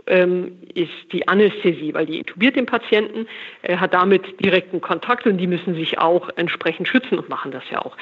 ähm, 0.08 0.58
ist 0.74 0.90
die 1.12 1.28
Anästhesie, 1.28 1.94
weil 1.94 2.06
die 2.06 2.18
intubiert 2.18 2.56
den 2.56 2.66
Patienten, 2.66 3.28
hat 3.62 3.94
damit 3.94 4.44
direkten 4.44 4.80
Kontakt 4.80 5.26
und 5.26 5.38
die 5.38 5.46
müssen 5.46 5.76
sich 5.76 5.98
auch 5.98 6.28
entsprechend 6.34 6.88
schützen 6.88 7.20
und 7.20 7.28
machen 7.28 7.52
das 7.52 7.62
ja 7.70 7.80
auch. 7.80 7.96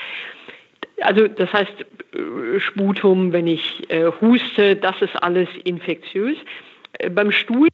Also 1.00 1.28
das 1.28 1.52
heißt, 1.52 1.72
äh, 2.14 2.60
Sputum, 2.60 3.32
wenn 3.32 3.46
ich 3.46 3.90
äh, 3.90 4.10
huste, 4.20 4.76
das 4.76 5.00
ist 5.00 5.16
alles 5.22 5.48
infektiös. 5.64 6.36
Beim 7.12 7.32
Stuhl 7.32 7.68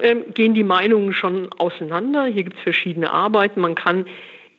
äh, 0.00 0.16
gehen 0.34 0.54
die 0.54 0.64
Meinungen 0.64 1.12
schon 1.12 1.52
auseinander. 1.58 2.26
Hier 2.26 2.44
gibt 2.44 2.56
es 2.56 2.62
verschiedene 2.62 3.12
Arbeiten. 3.12 3.60
Man 3.60 3.74
kann 3.74 4.06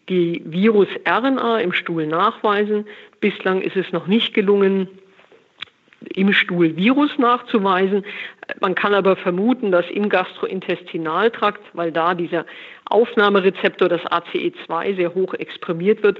die 0.09 0.41
Virus-RNA 0.45 1.59
im 1.59 1.73
Stuhl 1.73 2.07
nachweisen. 2.07 2.85
Bislang 3.19 3.61
ist 3.61 3.75
es 3.75 3.91
noch 3.91 4.07
nicht 4.07 4.33
gelungen, 4.33 4.87
im 6.13 6.31
Stuhl 6.31 6.75
Virus 6.75 7.17
nachzuweisen. 7.17 8.05
Man 8.59 8.75
kann 8.75 8.93
aber 8.93 9.15
vermuten, 9.15 9.71
dass 9.71 9.89
im 9.89 10.09
Gastrointestinaltrakt, 10.09 11.61
weil 11.73 11.91
da 11.91 12.13
dieser 12.13 12.45
Aufnahmerezeptor, 12.85 13.89
das 13.89 14.01
ACE2, 14.01 14.95
sehr 14.95 15.13
hoch 15.13 15.33
exprimiert 15.33 16.03
wird, 16.03 16.19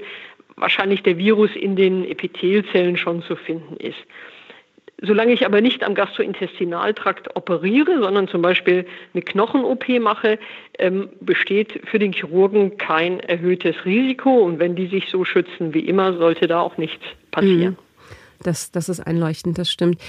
wahrscheinlich 0.56 1.02
der 1.02 1.16
Virus 1.16 1.54
in 1.54 1.76
den 1.76 2.04
Epithelzellen 2.04 2.96
schon 2.96 3.22
zu 3.22 3.36
finden 3.36 3.76
ist. 3.76 3.98
Solange 5.00 5.32
ich 5.32 5.46
aber 5.46 5.60
nicht 5.60 5.84
am 5.84 5.94
Gastrointestinaltrakt 5.94 7.36
operiere, 7.36 8.00
sondern 8.00 8.26
zum 8.26 8.42
Beispiel 8.42 8.84
eine 9.14 9.22
Knochen-OP 9.22 9.88
mache, 10.00 10.38
ähm, 10.78 11.08
besteht 11.20 11.80
für 11.84 12.00
den 12.00 12.12
Chirurgen 12.12 12.78
kein 12.78 13.20
erhöhtes 13.20 13.76
Risiko. 13.84 14.30
Und 14.30 14.58
wenn 14.58 14.74
die 14.74 14.88
sich 14.88 15.08
so 15.08 15.24
schützen 15.24 15.72
wie 15.72 15.80
immer, 15.80 16.14
sollte 16.14 16.48
da 16.48 16.60
auch 16.60 16.78
nichts 16.78 17.04
passieren. 17.30 17.74
Mhm. 17.74 17.88
Das, 18.42 18.70
das 18.70 18.88
ist 18.88 19.00
einleuchtend, 19.00 19.58
das 19.58 19.70
stimmt. 19.70 20.00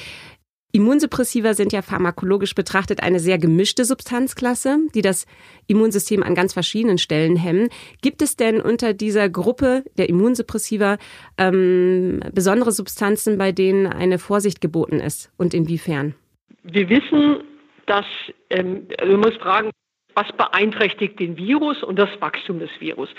Immunsuppressiva 0.71 1.55
sind 1.55 1.73
ja 1.73 1.81
pharmakologisch 1.81 2.53
betrachtet 2.53 3.01
eine 3.01 3.19
sehr 3.19 3.39
gemischte 3.39 3.85
Substanzklasse, 3.85 4.77
die 4.93 5.01
das 5.01 5.25
Immunsystem 5.65 6.21
an 6.21 6.35
ganz 6.35 6.53
verschiedenen 6.53 6.99
Stellen 6.99 7.35
hemmen. 7.35 7.69
Gibt 8.03 8.21
es 8.21 8.35
denn 8.35 8.61
unter 8.61 8.93
dieser 8.93 9.29
Gruppe 9.29 9.83
der 9.97 10.09
Immunsuppressiva 10.09 10.97
ähm, 11.39 12.19
besondere 12.33 12.71
Substanzen, 12.71 13.39
bei 13.39 13.51
denen 13.51 13.87
eine 13.87 14.19
Vorsicht 14.19 14.61
geboten 14.61 14.99
ist 14.99 15.31
und 15.37 15.55
inwiefern? 15.55 16.13
Wir 16.61 16.87
wissen, 16.87 17.43
dass, 17.87 18.05
ähm, 18.51 18.87
also 18.99 19.13
man 19.13 19.21
muss 19.21 19.41
fragen, 19.41 19.71
was 20.19 20.31
beeinträchtigt 20.33 21.17
den 21.17 21.37
Virus 21.37 21.81
und 21.81 21.97
das 21.97 22.09
Wachstum 22.19 22.59
des 22.59 22.69
Virus. 22.79 23.09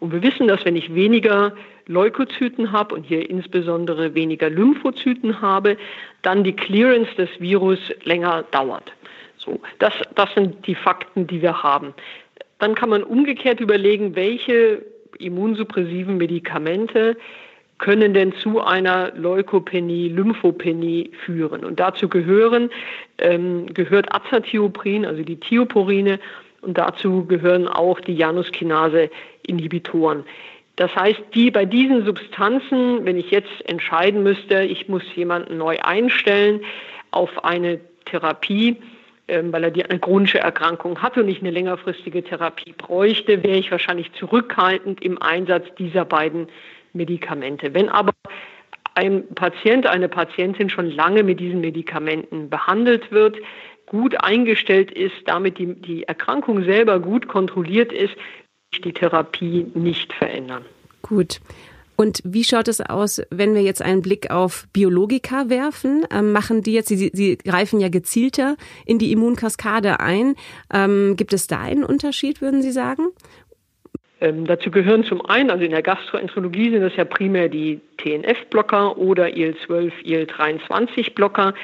Und 0.00 0.12
wir 0.12 0.22
wissen, 0.22 0.48
dass 0.48 0.64
wenn 0.64 0.74
ich 0.74 0.94
weniger 0.94 1.52
Leukozyten 1.86 2.72
habe 2.72 2.94
und 2.94 3.04
hier 3.04 3.28
insbesondere 3.28 4.14
weniger 4.14 4.48
Lymphozyten 4.48 5.42
habe, 5.42 5.76
dann 6.22 6.44
die 6.44 6.54
Clearance 6.54 7.14
des 7.16 7.28
Virus 7.38 7.78
länger 8.04 8.44
dauert. 8.52 8.90
So, 9.36 9.60
das, 9.80 9.92
das 10.14 10.32
sind 10.34 10.66
die 10.66 10.74
Fakten, 10.74 11.26
die 11.26 11.42
wir 11.42 11.62
haben. 11.62 11.92
Dann 12.58 12.74
kann 12.74 12.88
man 12.88 13.02
umgekehrt 13.02 13.60
überlegen, 13.60 14.16
welche 14.16 14.82
immunsuppressiven 15.18 16.16
Medikamente 16.16 17.18
können 17.78 18.14
denn 18.14 18.32
zu 18.32 18.62
einer 18.62 19.12
Leukopenie, 19.14 20.08
Lymphopenie 20.08 21.10
führen. 21.26 21.66
Und 21.66 21.78
dazu 21.78 22.08
gehören, 22.08 22.70
ähm, 23.18 23.66
gehört 23.74 24.14
Azathioprin, 24.14 25.04
also 25.04 25.22
die 25.22 25.38
Thioporine, 25.38 26.18
und 26.66 26.76
dazu 26.76 27.24
gehören 27.24 27.68
auch 27.68 28.00
die 28.00 28.14
Januskinase-Inhibitoren. 28.14 30.24
Das 30.74 30.94
heißt, 30.94 31.22
die 31.32 31.50
bei 31.50 31.64
diesen 31.64 32.04
Substanzen, 32.04 33.04
wenn 33.04 33.16
ich 33.16 33.30
jetzt 33.30 33.66
entscheiden 33.66 34.22
müsste, 34.22 34.62
ich 34.62 34.88
muss 34.88 35.02
jemanden 35.14 35.56
neu 35.56 35.78
einstellen 35.80 36.60
auf 37.12 37.44
eine 37.44 37.80
Therapie, 38.04 38.76
ähm, 39.28 39.52
weil 39.52 39.64
er 39.64 39.70
die 39.70 39.84
eine 39.84 39.98
chronische 39.98 40.38
Erkrankung 40.38 41.00
hat 41.00 41.16
und 41.16 41.26
nicht 41.26 41.40
eine 41.40 41.50
längerfristige 41.50 42.22
Therapie 42.22 42.74
bräuchte, 42.76 43.42
wäre 43.42 43.56
ich 43.56 43.70
wahrscheinlich 43.70 44.12
zurückhaltend 44.12 45.02
im 45.02 45.20
Einsatz 45.22 45.64
dieser 45.78 46.04
beiden 46.04 46.48
Medikamente. 46.92 47.72
Wenn 47.72 47.88
aber 47.88 48.12
ein 48.94 49.26
Patient, 49.34 49.86
eine 49.86 50.08
Patientin 50.08 50.68
schon 50.68 50.90
lange 50.90 51.22
mit 51.22 51.40
diesen 51.40 51.60
Medikamenten 51.60 52.50
behandelt 52.50 53.10
wird, 53.12 53.38
gut 53.86 54.20
eingestellt 54.20 54.90
ist, 54.90 55.14
damit 55.26 55.58
die, 55.58 55.74
die 55.74 56.04
Erkrankung 56.04 56.64
selber 56.64 57.00
gut 57.00 57.28
kontrolliert 57.28 57.92
ist, 57.92 58.14
die 58.84 58.92
Therapie 58.92 59.66
nicht 59.74 60.12
verändern. 60.12 60.64
Gut. 61.02 61.40
Und 61.96 62.20
wie 62.24 62.44
schaut 62.44 62.68
es 62.68 62.82
aus, 62.82 63.22
wenn 63.30 63.54
wir 63.54 63.62
jetzt 63.62 63.80
einen 63.80 64.02
Blick 64.02 64.30
auf 64.30 64.66
Biologika 64.72 65.48
werfen? 65.48 66.04
Ähm, 66.12 66.32
machen 66.32 66.62
die 66.62 66.74
jetzt, 66.74 66.88
sie, 66.88 67.10
sie 67.12 67.38
greifen 67.38 67.80
ja 67.80 67.88
gezielter 67.88 68.56
in 68.84 68.98
die 68.98 69.12
Immunkaskade 69.12 69.98
ein. 69.98 70.34
Ähm, 70.72 71.16
gibt 71.16 71.32
es 71.32 71.46
da 71.46 71.60
einen 71.60 71.84
Unterschied, 71.84 72.42
würden 72.42 72.60
Sie 72.60 72.70
sagen? 72.70 73.06
Ähm, 74.20 74.46
dazu 74.46 74.70
gehören 74.70 75.04
zum 75.04 75.24
einen, 75.24 75.50
also 75.50 75.64
in 75.64 75.70
der 75.70 75.82
Gastroenterologie 75.82 76.70
sind 76.70 76.82
das 76.82 76.96
ja 76.96 77.04
primär 77.04 77.48
die 77.48 77.80
TNF-Blocker 77.98 78.96
oder 78.98 79.34
IL-12, 79.34 79.92
IL-23-Blocker. 80.04 81.54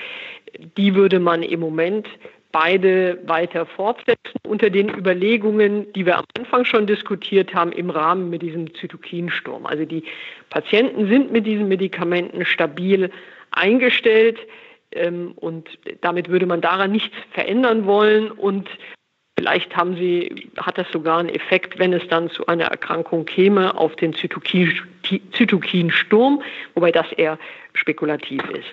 Die 0.76 0.94
würde 0.94 1.18
man 1.18 1.42
im 1.42 1.60
Moment 1.60 2.06
beide 2.52 3.18
weiter 3.26 3.66
fortsetzen 3.66 4.38
unter 4.46 4.68
den 4.70 4.90
Überlegungen, 4.90 5.90
die 5.94 6.04
wir 6.04 6.18
am 6.18 6.24
Anfang 6.38 6.64
schon 6.64 6.86
diskutiert 6.86 7.54
haben 7.54 7.72
im 7.72 7.90
Rahmen 7.90 8.28
mit 8.30 8.42
diesem 8.42 8.72
Zytokinsturm. 8.74 9.64
Also 9.66 9.86
die 9.86 10.04
Patienten 10.50 11.08
sind 11.08 11.32
mit 11.32 11.46
diesen 11.46 11.68
Medikamenten 11.68 12.44
stabil 12.44 13.10
eingestellt 13.50 14.38
ähm, 14.92 15.32
und 15.36 15.78
damit 16.02 16.28
würde 16.28 16.46
man 16.46 16.60
daran 16.60 16.92
nichts 16.92 17.16
verändern 17.32 17.86
wollen 17.86 18.30
und 18.30 18.68
Vielleicht 19.38 19.74
haben 19.74 19.96
sie, 19.96 20.50
hat 20.58 20.78
das 20.78 20.86
sogar 20.92 21.18
einen 21.18 21.30
Effekt, 21.30 21.78
wenn 21.78 21.92
es 21.94 22.06
dann 22.06 22.30
zu 22.30 22.46
einer 22.46 22.66
Erkrankung 22.66 23.24
käme, 23.24 23.76
auf 23.76 23.96
den 23.96 24.14
Zytokin, 24.14 24.78
Zytokinsturm, 25.32 26.42
wobei 26.74 26.92
das 26.92 27.10
eher 27.12 27.38
spekulativ 27.72 28.40
ist. 28.50 28.68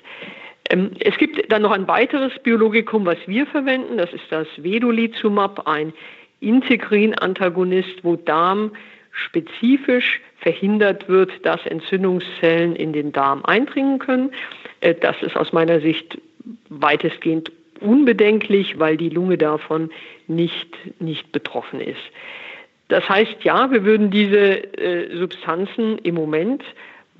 Ähm, 0.70 0.92
es 1.00 1.18
gibt 1.18 1.52
dann 1.52 1.62
noch 1.62 1.72
ein 1.72 1.88
weiteres 1.88 2.38
Biologikum, 2.40 3.06
was 3.06 3.18
wir 3.26 3.46
verwenden. 3.48 3.98
Das 3.98 4.14
ist 4.14 4.26
das 4.30 4.48
Vedolizumab, 4.58 5.68
ein 5.68 5.94
Integrin-Antagonist, 6.40 8.04
wo 8.04 8.16
Darm 8.16 8.72
spezifisch 9.12 10.22
verhindert 10.38 11.10
wird, 11.10 11.32
dass 11.46 11.66
Entzündungszellen 11.66 12.76
in 12.76 12.94
den 12.94 13.12
Darm 13.12 13.44
eindringen 13.44 14.00
können. 14.00 14.32
Äh, 14.82 14.96
das 14.96 15.22
ist 15.22 15.36
aus 15.36 15.52
meiner 15.52 15.82
Sicht 15.82 16.18
weitestgehend 16.70 17.52
unbedenklich, 17.82 18.80
weil 18.80 18.98
die 18.98 19.10
Lunge 19.10 19.38
davon 19.38 19.90
nicht, 20.28 20.70
nicht 21.00 21.32
betroffen 21.32 21.80
ist. 21.80 22.00
Das 22.90 23.08
heißt, 23.08 23.44
ja, 23.44 23.72
wir 23.72 23.84
würden 23.84 24.10
diese 24.10 24.78
äh, 24.78 25.16
Substanzen 25.16 26.00
im 26.00 26.16
Moment 26.16 26.64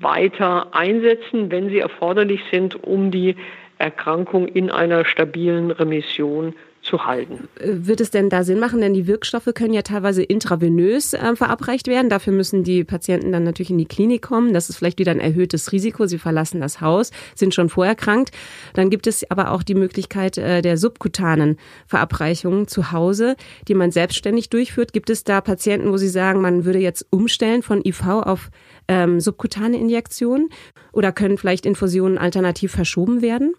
weiter 0.00 0.74
einsetzen, 0.74 1.50
wenn 1.50 1.68
sie 1.68 1.78
erforderlich 1.78 2.40
sind, 2.50 2.82
um 2.82 3.10
die 3.10 3.36
Erkrankung 3.78 4.48
in 4.48 4.70
einer 4.70 5.04
stabilen 5.04 5.70
Remission 5.70 6.54
zu 6.82 7.04
halten. 7.04 7.48
Wird 7.62 8.00
es 8.00 8.10
denn 8.10 8.30
da 8.30 8.42
Sinn 8.42 8.58
machen? 8.58 8.80
Denn 8.80 8.94
die 8.94 9.06
Wirkstoffe 9.06 9.50
können 9.54 9.74
ja 9.74 9.82
teilweise 9.82 10.22
intravenös 10.22 11.12
äh, 11.12 11.36
verabreicht 11.36 11.86
werden. 11.88 12.08
Dafür 12.08 12.32
müssen 12.32 12.64
die 12.64 12.84
Patienten 12.84 13.32
dann 13.32 13.44
natürlich 13.44 13.70
in 13.70 13.78
die 13.78 13.86
Klinik 13.86 14.22
kommen. 14.22 14.54
Das 14.54 14.70
ist 14.70 14.76
vielleicht 14.76 14.98
wieder 14.98 15.12
ein 15.12 15.20
erhöhtes 15.20 15.72
Risiko. 15.72 16.06
Sie 16.06 16.18
verlassen 16.18 16.60
das 16.60 16.80
Haus, 16.80 17.10
sind 17.34 17.54
schon 17.54 17.68
vorerkrankt. 17.68 18.30
Dann 18.72 18.88
gibt 18.88 19.06
es 19.06 19.30
aber 19.30 19.50
auch 19.50 19.62
die 19.62 19.74
Möglichkeit 19.74 20.38
äh, 20.38 20.62
der 20.62 20.78
subkutanen 20.78 21.58
Verabreichungen 21.86 22.66
zu 22.66 22.92
Hause, 22.92 23.36
die 23.68 23.74
man 23.74 23.90
selbstständig 23.90 24.48
durchführt. 24.48 24.94
Gibt 24.94 25.10
es 25.10 25.22
da 25.22 25.42
Patienten, 25.42 25.92
wo 25.92 25.98
Sie 25.98 26.08
sagen, 26.08 26.40
man 26.40 26.64
würde 26.64 26.78
jetzt 26.78 27.06
umstellen 27.10 27.62
von 27.62 27.84
IV 27.84 28.06
auf 28.06 28.50
ähm, 28.90 29.20
subkutane 29.20 29.78
Injektionen? 29.78 30.50
Oder 30.92 31.12
können 31.12 31.38
vielleicht 31.38 31.64
Infusionen 31.64 32.18
alternativ 32.18 32.72
verschoben 32.72 33.22
werden? 33.22 33.54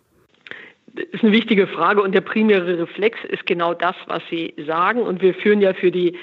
Das 0.94 1.06
ist 1.14 1.24
eine 1.24 1.32
wichtige 1.32 1.68
Frage 1.68 2.02
und 2.02 2.14
der 2.14 2.22
primäre 2.22 2.78
Reflex 2.78 3.18
ist 3.30 3.48
genau 3.48 3.74
das, 3.74 3.96
was 4.08 4.22
Sie 4.30 4.54
sagen. 4.68 5.02
Und 5.02 5.22
wir 5.22 5.34
führen 5.34 5.62
ja 5.62 5.74
für 5.74 5.90
die 5.90 6.18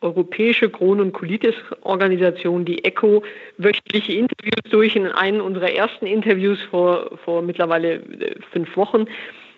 Europäische 0.00 0.70
Crohn- 0.70 1.00
und 1.00 1.12
Colitis-Organisation, 1.12 2.64
die 2.64 2.84
ECHO, 2.84 3.22
wöchentliche 3.58 4.12
Interviews 4.12 4.70
durch. 4.70 4.96
In 4.96 5.06
einem 5.06 5.40
unserer 5.42 5.70
ersten 5.70 6.06
Interviews 6.06 6.60
vor, 6.70 7.18
vor 7.24 7.42
mittlerweile 7.42 7.94
äh, 7.96 8.34
fünf 8.52 8.74
Wochen 8.76 9.04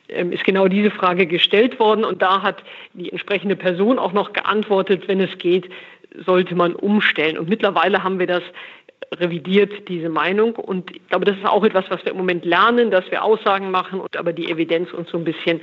ähm, 0.08 0.32
ist 0.32 0.44
genau 0.44 0.66
diese 0.66 0.90
Frage 0.90 1.26
gestellt 1.26 1.78
worden 1.78 2.04
und 2.04 2.22
da 2.22 2.42
hat 2.42 2.64
die 2.94 3.10
entsprechende 3.10 3.56
Person 3.56 3.98
auch 3.98 4.12
noch 4.12 4.32
geantwortet, 4.32 5.06
wenn 5.06 5.20
es 5.20 5.36
geht, 5.38 5.68
sollte 6.24 6.54
man 6.54 6.74
umstellen. 6.74 7.38
Und 7.38 7.48
mittlerweile 7.48 8.02
haben 8.02 8.18
wir 8.18 8.26
das 8.26 8.42
revidiert, 9.14 9.88
diese 9.88 10.08
Meinung. 10.08 10.56
Und 10.56 10.94
ich 10.94 11.08
glaube, 11.08 11.24
das 11.24 11.36
ist 11.36 11.46
auch 11.46 11.64
etwas, 11.64 11.84
was 11.88 12.04
wir 12.04 12.12
im 12.12 12.18
Moment 12.18 12.44
lernen, 12.44 12.90
dass 12.90 13.10
wir 13.10 13.22
Aussagen 13.22 13.70
machen 13.70 14.00
und 14.00 14.16
aber 14.16 14.32
die 14.32 14.50
Evidenz 14.50 14.92
uns 14.92 15.10
so 15.10 15.18
ein 15.18 15.24
bisschen 15.24 15.60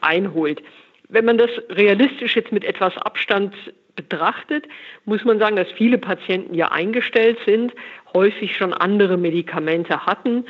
einholt. 0.00 0.62
Wenn 1.08 1.24
man 1.24 1.38
das 1.38 1.50
realistisch 1.70 2.36
jetzt 2.36 2.52
mit 2.52 2.64
etwas 2.64 2.96
Abstand 2.98 3.54
betrachtet, 3.94 4.66
muss 5.04 5.24
man 5.24 5.38
sagen, 5.38 5.56
dass 5.56 5.70
viele 5.72 5.98
Patienten 5.98 6.54
ja 6.54 6.70
eingestellt 6.70 7.38
sind, 7.46 7.72
häufig 8.14 8.56
schon 8.56 8.72
andere 8.72 9.16
Medikamente 9.16 10.04
hatten 10.04 10.44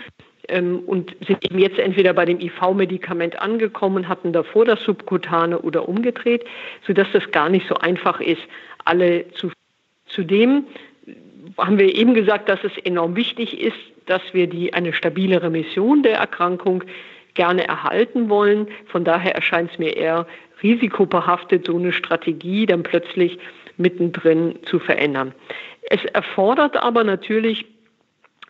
ähm, 0.48 0.80
und 0.86 1.14
sind 1.26 1.44
eben 1.44 1.58
jetzt 1.58 1.78
entweder 1.78 2.12
bei 2.12 2.24
dem 2.24 2.40
IV-Medikament 2.40 3.40
angekommen, 3.40 4.08
hatten 4.08 4.32
davor 4.32 4.64
das 4.64 4.82
Subkutane 4.82 5.58
oder 5.60 5.88
umgedreht, 5.88 6.44
sodass 6.86 7.08
das 7.12 7.30
gar 7.30 7.48
nicht 7.48 7.68
so 7.68 7.76
einfach 7.76 8.20
ist, 8.20 8.42
alle 8.84 9.30
zu. 9.32 9.50
Zudem 10.08 10.66
haben 11.58 11.78
wir 11.78 11.94
eben 11.94 12.14
gesagt, 12.14 12.48
dass 12.48 12.62
es 12.64 12.76
enorm 12.84 13.16
wichtig 13.16 13.60
ist, 13.60 13.76
dass 14.06 14.22
wir 14.32 14.46
die, 14.46 14.75
eine 14.75 14.92
stabile 14.92 15.42
Remission 15.42 16.02
der 16.02 16.18
Erkrankung 16.18 16.84
gerne 17.34 17.66
erhalten 17.66 18.28
wollen. 18.28 18.68
Von 18.86 19.04
daher 19.04 19.34
erscheint 19.34 19.70
es 19.72 19.78
mir 19.78 19.96
eher 19.96 20.26
risikobehaftet, 20.62 21.66
so 21.66 21.76
eine 21.76 21.92
Strategie 21.92 22.66
dann 22.66 22.82
plötzlich 22.82 23.38
mittendrin 23.76 24.58
zu 24.64 24.78
verändern. 24.78 25.34
Es 25.90 26.04
erfordert 26.06 26.76
aber 26.76 27.04
natürlich 27.04 27.66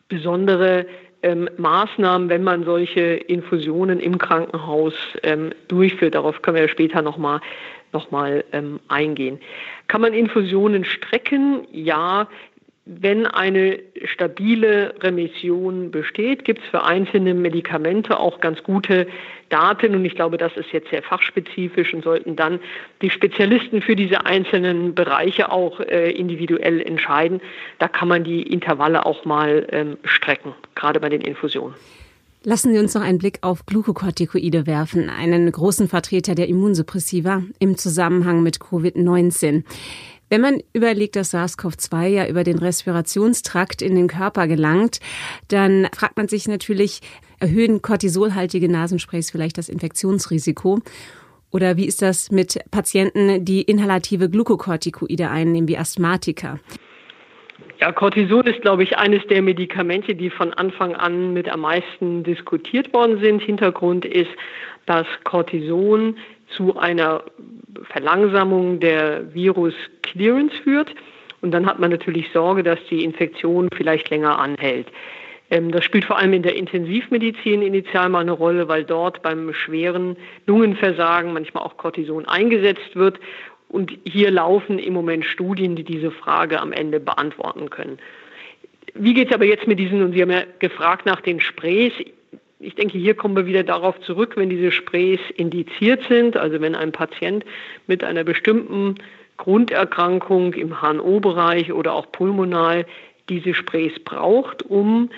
besondere 0.08 0.86
ähm, 1.22 1.48
Maßnahmen, 1.56 2.28
wenn 2.28 2.44
man 2.44 2.64
solche 2.64 3.00
Infusionen 3.00 3.98
im 3.98 4.18
Krankenhaus 4.18 4.94
ähm, 5.22 5.50
durchführt. 5.68 6.14
Darauf 6.14 6.42
können 6.42 6.58
wir 6.58 6.68
später 6.68 7.02
nochmal 7.02 7.40
noch 7.92 8.10
mal, 8.10 8.44
ähm, 8.52 8.80
eingehen. 8.88 9.40
Kann 9.88 10.00
man 10.00 10.12
Infusionen 10.12 10.84
strecken? 10.84 11.66
Ja, 11.72 12.28
wenn 12.88 13.26
eine 13.26 13.80
stabile 14.04 14.94
Remission 15.00 15.90
besteht, 15.90 16.44
gibt 16.44 16.62
es 16.62 16.68
für 16.70 16.84
einzelne 16.84 17.34
Medikamente 17.34 18.18
auch 18.20 18.40
ganz 18.40 18.62
gute 18.62 19.08
Daten. 19.48 19.96
Und 19.96 20.04
ich 20.04 20.14
glaube, 20.14 20.38
das 20.38 20.56
ist 20.56 20.70
jetzt 20.72 20.90
sehr 20.90 21.02
fachspezifisch 21.02 21.92
und 21.92 22.04
sollten 22.04 22.36
dann 22.36 22.60
die 23.02 23.10
Spezialisten 23.10 23.82
für 23.82 23.96
diese 23.96 24.24
einzelnen 24.24 24.94
Bereiche 24.94 25.50
auch 25.50 25.80
äh, 25.80 26.12
individuell 26.12 26.80
entscheiden. 26.80 27.40
Da 27.80 27.88
kann 27.88 28.06
man 28.06 28.22
die 28.22 28.42
Intervalle 28.42 29.04
auch 29.04 29.24
mal 29.24 29.66
ähm, 29.72 29.98
strecken, 30.04 30.54
gerade 30.76 31.00
bei 31.00 31.08
den 31.08 31.22
Infusionen. 31.22 31.74
Lassen 32.44 32.72
Sie 32.72 32.78
uns 32.78 32.94
noch 32.94 33.02
einen 33.02 33.18
Blick 33.18 33.38
auf 33.40 33.66
Glukokortikoide 33.66 34.68
werfen, 34.68 35.10
einen 35.10 35.50
großen 35.50 35.88
Vertreter 35.88 36.36
der 36.36 36.46
Immunsuppressiva 36.46 37.42
im 37.58 37.76
Zusammenhang 37.76 38.44
mit 38.44 38.58
Covid-19. 38.58 39.64
Wenn 40.28 40.40
man 40.40 40.61
überlegt, 40.73 41.14
dass 41.14 41.33
SARS-CoV-2 41.33 42.06
ja 42.06 42.26
über 42.26 42.42
den 42.42 42.59
Respirationstrakt 42.59 43.80
in 43.80 43.95
den 43.95 44.09
Körper 44.09 44.49
gelangt, 44.49 44.99
dann 45.49 45.87
fragt 45.95 46.16
man 46.16 46.26
sich 46.26 46.49
natürlich, 46.49 47.00
erhöhen 47.38 47.80
cortisolhaltige 47.83 48.68
Nasensprays 48.68 49.30
vielleicht 49.30 49.59
das 49.59 49.68
Infektionsrisiko? 49.68 50.80
Oder 51.52 51.76
wie 51.76 51.87
ist 51.87 52.02
das 52.02 52.33
mit 52.33 52.59
Patienten, 52.71 53.45
die 53.45 53.62
inhalative 53.62 54.28
Glukokortikoide 54.28 55.30
einnehmen, 55.30 55.68
wie 55.68 55.78
Asthmatiker? 55.78 56.59
Ja, 57.80 57.92
Cortison 57.92 58.47
ist, 58.47 58.62
glaube 58.62 58.83
ich, 58.83 58.97
eines 58.97 59.25
der 59.28 59.42
Medikamente, 59.42 60.14
die 60.14 60.30
von 60.30 60.52
Anfang 60.54 60.97
an 60.97 61.35
mit 61.35 61.49
am 61.49 61.61
meisten 61.61 62.25
diskutiert 62.25 62.92
worden 62.92 63.21
sind. 63.21 63.42
Hintergrund 63.42 64.04
ist, 64.04 64.30
dass 64.87 65.06
Cortison 65.25 66.16
zu 66.56 66.76
einer 66.76 67.23
Verlangsamung 67.84 68.80
der 68.80 69.32
Virus-Clearance 69.34 70.54
führt. 70.62 70.95
Und 71.43 71.52
dann 71.52 71.67
hat 71.67 71.78
man 71.78 71.91
natürlich 71.91 72.30
Sorge, 72.32 72.62
dass 72.62 72.78
die 72.91 73.04
Infektion 73.04 73.69
vielleicht 73.75 74.10
länger 74.10 74.39
anhält. 74.39 74.89
Ähm, 75.50 75.71
das 75.71 75.84
spielt 75.84 76.04
vor 76.04 76.19
allem 76.19 76.32
in 76.32 76.43
der 76.43 76.56
Intensivmedizin 76.56 77.62
initial 77.62 78.08
mal 78.08 78.21
eine 78.21 78.32
Rolle, 78.32 78.69
weil 78.69 78.84
dort 78.84 79.23
beim 79.23 79.52
schweren 79.52 80.17
Lungenversagen 80.47 81.32
manchmal 81.32 81.62
auch 81.62 81.76
Cortison 81.76 82.26
eingesetzt 82.26 82.97
wird. 82.97 83.21
Und 83.69 83.97
hier 84.04 84.30
laufen 84.30 84.78
im 84.78 84.95
Moment 84.95 85.25
Studien, 85.25 85.76
die 85.76 85.84
diese 85.84 86.10
Frage 86.10 86.60
am 86.60 86.73
Ende 86.73 87.00
beantworten 87.00 87.69
können. 87.71 87.99
Wie 88.95 89.12
geht 89.12 89.28
es 89.28 89.34
aber 89.34 89.45
jetzt 89.45 89.67
mit 89.67 89.78
diesen, 89.78 90.02
und 90.02 90.12
Sie 90.12 90.23
haben 90.23 90.30
ja 90.30 90.43
gefragt 90.58 91.04
nach 91.04 91.21
den 91.21 91.41
Sprays, 91.41 91.93
ich 92.58 92.75
denke, 92.75 92.99
hier 92.99 93.14
kommen 93.14 93.36
wir 93.36 93.47
wieder 93.47 93.62
darauf 93.62 94.00
zurück, 94.00 94.32
wenn 94.36 94.49
diese 94.49 94.73
Sprays 94.73 95.21
indiziert 95.36 96.02
sind, 96.08 96.36
also 96.36 96.60
wenn 96.60 96.75
ein 96.75 96.92
Patient 96.92 97.45
mit 97.86 98.02
einer 98.02 98.25
bestimmten 98.25 98.97
Grunderkrankung 99.36 100.54
im 100.54 100.80
HNO-Bereich 100.80 101.73
oder 101.73 101.92
auch 101.92 102.10
pulmonal 102.10 102.86
diese 103.28 103.54
Sprays 103.54 103.92
braucht, 104.04 104.62
um 104.62 105.10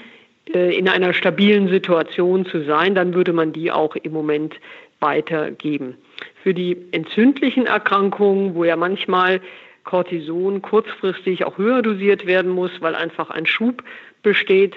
äh, 0.52 0.76
in 0.76 0.88
einer 0.88 1.12
stabilen 1.12 1.68
Situation 1.68 2.46
zu 2.46 2.64
sein, 2.64 2.94
dann 2.94 3.14
würde 3.14 3.32
man 3.32 3.52
die 3.52 3.70
auch 3.70 3.94
im 3.96 4.12
Moment 4.12 4.54
weitergeben. 5.00 5.96
Für 6.42 6.54
die 6.54 6.76
entzündlichen 6.90 7.66
Erkrankungen, 7.66 8.54
wo 8.54 8.64
ja 8.64 8.74
manchmal 8.74 9.40
Cortison 9.84 10.60
kurzfristig 10.60 11.44
auch 11.44 11.56
höher 11.56 11.82
dosiert 11.82 12.26
werden 12.26 12.50
muss, 12.50 12.72
weil 12.80 12.94
einfach 12.94 13.30
ein 13.30 13.46
Schub 13.46 13.84
besteht, 14.22 14.74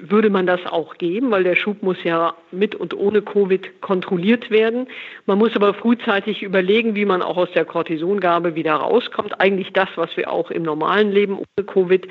würde 0.00 0.30
man 0.30 0.46
das 0.46 0.64
auch 0.66 0.96
geben, 0.96 1.30
weil 1.30 1.44
der 1.44 1.56
Schub 1.56 1.82
muss 1.82 2.02
ja 2.04 2.34
mit 2.50 2.74
und 2.74 2.94
ohne 2.94 3.22
Covid 3.22 3.80
kontrolliert 3.80 4.50
werden. 4.50 4.88
Man 5.26 5.38
muss 5.38 5.54
aber 5.54 5.74
frühzeitig 5.74 6.42
überlegen, 6.42 6.94
wie 6.94 7.04
man 7.04 7.22
auch 7.22 7.36
aus 7.36 7.50
der 7.52 7.64
Cortisongabe 7.64 8.54
wieder 8.54 8.74
rauskommt. 8.74 9.40
Eigentlich 9.40 9.72
das, 9.72 9.88
was 9.96 10.16
wir 10.16 10.30
auch 10.30 10.50
im 10.50 10.62
normalen 10.62 11.12
Leben 11.12 11.34
ohne 11.38 11.66
Covid 11.66 12.08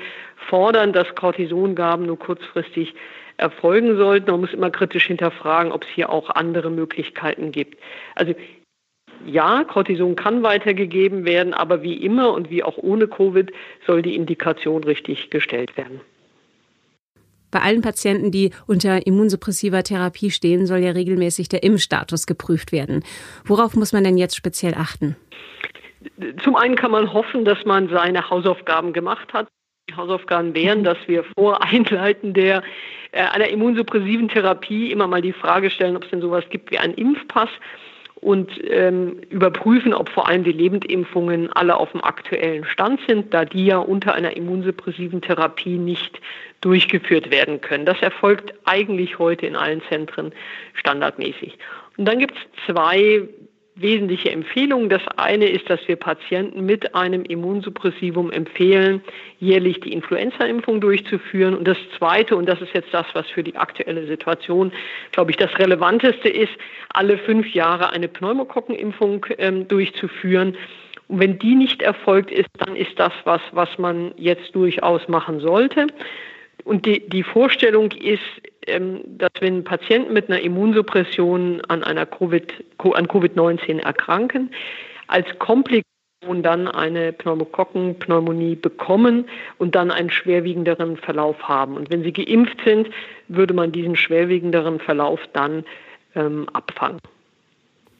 fordern, 0.48 0.92
dass 0.92 1.14
Cortisongaben 1.14 2.06
nur 2.06 2.18
kurzfristig 2.18 2.94
erfolgen 3.36 3.96
sollten. 3.96 4.30
Man 4.30 4.40
muss 4.40 4.52
immer 4.52 4.70
kritisch 4.70 5.06
hinterfragen, 5.06 5.72
ob 5.72 5.84
es 5.84 5.90
hier 5.90 6.10
auch 6.10 6.30
andere 6.30 6.70
Möglichkeiten 6.70 7.52
gibt. 7.52 7.78
Also 8.14 8.34
ja, 9.26 9.64
Cortison 9.64 10.16
kann 10.16 10.42
weitergegeben 10.42 11.24
werden, 11.24 11.54
aber 11.54 11.82
wie 11.82 11.94
immer 11.94 12.32
und 12.32 12.50
wie 12.50 12.62
auch 12.62 12.76
ohne 12.76 13.06
Covid 13.06 13.52
soll 13.86 14.02
die 14.02 14.16
Indikation 14.16 14.82
richtig 14.84 15.30
gestellt 15.30 15.76
werden. 15.76 16.00
Bei 17.52 17.60
allen 17.60 17.82
Patienten, 17.82 18.32
die 18.32 18.50
unter 18.66 19.06
immunsuppressiver 19.06 19.84
Therapie 19.84 20.30
stehen, 20.32 20.66
soll 20.66 20.78
ja 20.78 20.90
regelmäßig 20.90 21.48
der 21.48 21.62
Impfstatus 21.62 22.26
geprüft 22.26 22.72
werden. 22.72 23.04
Worauf 23.44 23.76
muss 23.76 23.92
man 23.92 24.02
denn 24.02 24.16
jetzt 24.16 24.34
speziell 24.34 24.74
achten? 24.74 25.14
Zum 26.42 26.56
einen 26.56 26.74
kann 26.74 26.90
man 26.90 27.12
hoffen, 27.12 27.44
dass 27.44 27.64
man 27.64 27.88
seine 27.88 28.28
Hausaufgaben 28.28 28.92
gemacht 28.92 29.32
hat. 29.32 29.46
Die 29.90 29.94
Hausaufgaben 29.94 30.54
wären, 30.54 30.82
dass 30.82 30.96
wir 31.06 31.24
vor 31.36 31.62
Einleiten 31.62 32.34
der, 32.34 32.62
äh, 33.12 33.22
einer 33.22 33.48
immunsuppressiven 33.48 34.28
Therapie 34.28 34.90
immer 34.90 35.06
mal 35.06 35.22
die 35.22 35.32
Frage 35.32 35.70
stellen, 35.70 35.96
ob 35.96 36.04
es 36.04 36.10
denn 36.10 36.20
sowas 36.20 36.44
gibt 36.50 36.70
wie 36.70 36.78
einen 36.78 36.94
Impfpass 36.94 37.50
und 38.22 38.52
ähm, 38.70 39.18
überprüfen, 39.30 39.92
ob 39.92 40.08
vor 40.08 40.28
allem 40.28 40.44
die 40.44 40.52
Lebendimpfungen 40.52 41.52
alle 41.52 41.76
auf 41.76 41.90
dem 41.90 42.04
aktuellen 42.04 42.64
Stand 42.64 43.00
sind, 43.08 43.34
da 43.34 43.44
die 43.44 43.66
ja 43.66 43.78
unter 43.78 44.14
einer 44.14 44.36
immunsuppressiven 44.36 45.20
Therapie 45.20 45.76
nicht 45.76 46.20
durchgeführt 46.60 47.32
werden 47.32 47.60
können. 47.60 47.84
Das 47.84 48.00
erfolgt 48.00 48.54
eigentlich 48.64 49.18
heute 49.18 49.46
in 49.46 49.56
allen 49.56 49.82
Zentren 49.88 50.32
standardmäßig. 50.74 51.58
Und 51.96 52.04
dann 52.06 52.20
gibt 52.20 52.36
es 52.36 52.64
zwei 52.64 53.22
wesentliche 53.82 54.30
Empfehlungen. 54.30 54.88
Das 54.88 55.02
eine 55.16 55.48
ist, 55.48 55.68
dass 55.68 55.80
wir 55.86 55.96
Patienten 55.96 56.64
mit 56.64 56.94
einem 56.94 57.24
Immunsuppressivum 57.24 58.30
empfehlen, 58.30 59.02
jährlich 59.38 59.80
die 59.80 59.92
Influenza-Impfung 59.92 60.80
durchzuführen. 60.80 61.54
Und 61.54 61.68
das 61.68 61.76
zweite, 61.98 62.36
und 62.36 62.46
das 62.46 62.60
ist 62.60 62.72
jetzt 62.72 62.92
das, 62.92 63.06
was 63.12 63.28
für 63.28 63.42
die 63.42 63.56
aktuelle 63.56 64.06
Situation, 64.06 64.72
glaube 65.10 65.32
ich, 65.32 65.36
das 65.36 65.50
Relevanteste 65.58 66.28
ist, 66.28 66.52
alle 66.94 67.18
fünf 67.18 67.52
Jahre 67.52 67.90
eine 67.90 68.08
Pneumokokkenimpfung 68.08 69.26
ähm, 69.38 69.68
durchzuführen. 69.68 70.56
Und 71.08 71.20
wenn 71.20 71.38
die 71.38 71.54
nicht 71.54 71.82
erfolgt 71.82 72.30
ist, 72.30 72.48
dann 72.58 72.74
ist 72.74 72.98
das 72.98 73.12
was, 73.24 73.42
was 73.52 73.68
man 73.78 74.12
jetzt 74.16 74.54
durchaus 74.54 75.08
machen 75.08 75.40
sollte. 75.40 75.88
Und 76.64 76.86
die, 76.86 77.08
die 77.08 77.22
Vorstellung 77.22 77.90
ist, 77.92 78.20
ähm, 78.66 79.00
dass 79.06 79.32
wenn 79.40 79.64
Patienten 79.64 80.12
mit 80.12 80.28
einer 80.28 80.40
Immunsuppression 80.40 81.62
an 81.68 81.82
einer 81.82 82.06
COVID, 82.06 82.52
an 82.78 83.06
Covid-19 83.06 83.80
erkranken, 83.80 84.50
als 85.08 85.26
Komplikation 85.38 86.42
dann 86.42 86.68
eine 86.68 87.12
Pneumokokkenpneumonie 87.12 88.54
bekommen 88.54 89.24
und 89.58 89.74
dann 89.74 89.90
einen 89.90 90.10
schwerwiegenderen 90.10 90.96
Verlauf 90.96 91.42
haben. 91.42 91.76
Und 91.76 91.90
wenn 91.90 92.04
sie 92.04 92.12
geimpft 92.12 92.58
sind, 92.64 92.88
würde 93.28 93.54
man 93.54 93.72
diesen 93.72 93.96
schwerwiegenderen 93.96 94.78
Verlauf 94.78 95.20
dann 95.32 95.64
ähm, 96.14 96.48
abfangen. 96.52 97.00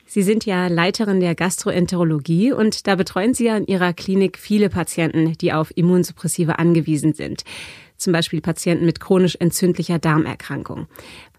Sie 0.04 0.22
sind 0.22 0.44
ja 0.44 0.66
Leiterin 0.66 1.20
der 1.20 1.34
Gastroenterologie 1.34 2.52
und 2.52 2.86
da 2.86 2.96
betreuen 2.96 3.32
Sie 3.32 3.46
ja 3.46 3.56
in 3.56 3.66
Ihrer 3.66 3.94
Klinik 3.94 4.38
viele 4.38 4.68
Patienten, 4.68 5.32
die 5.38 5.54
auf 5.54 5.74
Immunsuppressive 5.74 6.58
angewiesen 6.58 7.14
sind. 7.14 7.44
Zum 8.02 8.12
Beispiel 8.12 8.40
Patienten 8.40 8.84
mit 8.84 8.98
chronisch 8.98 9.36
entzündlicher 9.36 10.00
Darmerkrankung. 10.00 10.88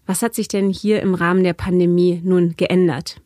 Was 0.06 0.22
hat 0.22 0.34
sich 0.34 0.48
denn 0.48 0.70
hier 0.70 1.02
im 1.02 1.14
Rahmen 1.14 1.44
der 1.44 1.52
Pandemie 1.52 2.22
nun 2.24 2.54
geändert? 2.56 3.20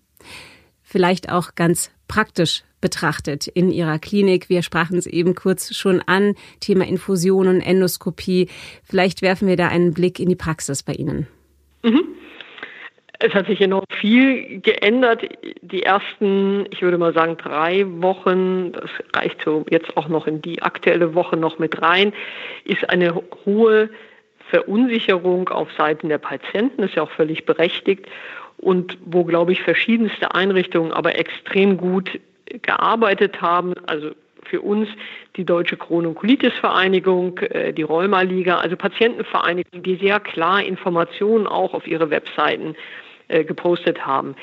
Vielleicht 0.83 1.31
auch 1.31 1.55
ganz 1.55 1.93
praktisch 2.09 2.65
betrachtet 2.81 3.47
in 3.47 3.71
Ihrer 3.71 4.01
Klinik. 4.01 4.49
Wir 4.49 4.63
sprachen 4.63 4.99
es 4.99 5.07
eben 5.07 5.37
kurz 5.37 5.73
schon 5.73 6.01
an, 6.01 6.35
Thema 6.59 6.85
Infusion 6.85 7.47
und 7.47 7.61
Endoskopie. 7.61 8.49
Vielleicht 8.83 9.23
werfen 9.23 9.47
wir 9.47 9.57
da 9.57 9.69
einen 9.69 9.95
Blick 9.95 10.19
in 10.19 10.29
die 10.29 10.35
Praxis 10.35 10.83
bei 10.83 10.95
Ihnen. 10.95 11.29
Mhm. 11.85 12.03
Es 13.21 13.35
hat 13.35 13.47
sich 13.47 13.61
enorm 13.61 13.85
viel 13.91 14.61
geändert. 14.61 15.23
Die 15.63 15.83
ersten, 15.83 16.67
ich 16.71 16.83
würde 16.83 16.99
mal 16.99 17.13
sagen, 17.13 17.37
drei 17.37 17.85
Wochen, 18.01 18.71
das 18.73 18.91
reicht 19.13 19.43
so 19.45 19.67
jetzt 19.71 19.97
auch 19.97 20.09
noch 20.09 20.29
in 20.29 20.41
die 20.41 20.63
aktuelle 20.63 21.15
Woche 21.17 21.37
noch 21.37 21.59
mit 21.59 21.83
rein, 21.83 22.13
ist 22.65 22.89
eine 22.89 23.21
hohe 23.45 23.91
Verunsicherung 24.51 25.49
auf 25.49 25.69
Seiten 25.73 26.09
der 26.09 26.19
Patienten, 26.19 26.85
ist 26.85 26.95
ja 26.95 27.03
auch 27.03 27.11
völlig 27.11 27.45
berechtigt 27.45 28.07
und 28.57 28.97
wo, 29.05 29.25
glaube 29.25 29.51
ich, 29.51 29.63
verschiedenste 29.63 30.35
Einrichtungen 30.35 30.93
aber 30.93 31.19
extrem 31.19 31.77
gut 31.77 32.21
gearbeitet 32.63 33.43
haben. 33.43 33.75
Also 33.87 34.13
für 34.45 34.61
uns 34.61 34.89
die 35.35 35.45
Deutsche 35.45 35.77
Colitis-Vereinigung, 35.77 37.39
äh, 37.39 37.73
die 37.73 37.83
Rheuma-Liga, 37.83 38.59
also 38.59 38.77
Patientenvereinigungen, 38.77 39.83
die 39.83 39.97
sehr 39.97 40.21
klar 40.21 40.63
Informationen 40.63 41.49
auch 41.49 41.75
auf 41.75 41.87
ihre 41.87 42.11
Webseiten 42.11 42.75
äh, 42.75 43.08
gepostet 43.29 44.07
haben. 44.07 44.35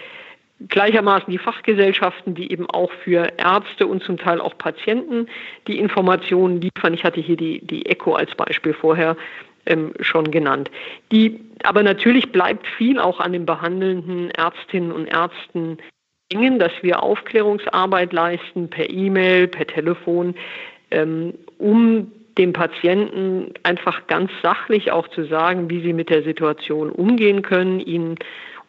Gleichermaßen 0.70 1.30
die 1.30 1.38
Fachgesellschaften, 1.38 2.34
die 2.34 2.52
eben 2.52 2.70
auch 2.70 2.92
für 3.04 3.34
Ärzte 3.38 3.88
und 3.88 4.04
zum 4.04 4.18
Teil 4.18 4.40
auch 4.40 4.58
Patienten 4.58 5.28
die 5.68 5.80
Informationen 5.80 6.62
liefern. 6.62 6.94
Ich 6.94 7.04
hatte 7.04 7.20
hier 7.20 7.36
die, 7.36 7.60
die 7.60 7.86
ECHO 7.86 8.14
als 8.14 8.34
Beispiel 8.36 8.74
vorher 8.74 9.18
ähm, 9.66 9.94
schon 10.00 10.32
genannt. 10.32 10.72
Die, 11.12 11.42
aber 11.64 11.84
natürlich 11.84 12.32
bleibt 12.32 12.68
viel 12.68 13.00
auch 13.00 13.20
an 13.20 13.34
den 13.34 13.46
behandelnden 13.46 14.32
Ärztinnen 14.32 14.94
und 14.94 15.08
Ärzten 15.08 15.78
hängen, 16.32 16.58
dass 16.58 16.72
wir 16.82 17.04
Aufklärungsarbeit 17.04 18.14
leisten 18.14 18.70
per 18.70 18.90
E-Mail, 18.90 19.48
per 19.48 19.68
Telefon, 19.68 20.36
ähm, 20.92 21.34
um 21.58 22.12
dem 22.38 22.54
Patienten 22.54 23.54
einfach 23.64 24.08
ganz 24.08 24.32
sachlich 24.42 24.92
auch 24.92 25.08
zu 25.10 25.24
sagen, 25.26 25.70
wie 25.70 25.82
sie 25.82 25.94
mit 25.94 26.10
der 26.10 26.24
Situation 26.24 26.92
umgehen 26.92 27.42
können, 27.42 27.80
ihnen 27.80 28.16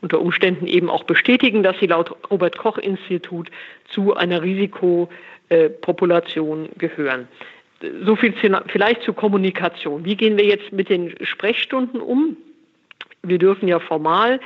unter 0.07 0.21
Umständen 0.21 0.69
eben 0.69 0.89
auch 0.89 1.03
bestätigen, 1.03 1.65
dass 1.65 1.77
sie 1.81 1.89
laut 1.89 2.15
Robert 2.31 2.57
Koch 2.57 2.79
Institut 2.79 3.51
zu 3.89 4.15
einer 4.15 4.41
Risikopopulation 4.41 6.69
gehören. 6.79 7.27
So 8.05 8.15
viel 8.15 8.33
vielleicht 8.69 9.03
zur 9.03 9.17
Kommunikation. 9.17 10.05
Wie 10.05 10.15
gehen 10.15 10.39
wir 10.39 10.45
jetzt 10.45 10.71
mit 10.73 10.91
den 10.91 11.13
Sprechstunden 11.23 12.01
um? 12.01 12.37
Wir 13.25 13.39
dürfen 13.39 13.67
ja 13.67 13.81
formal 13.81 14.39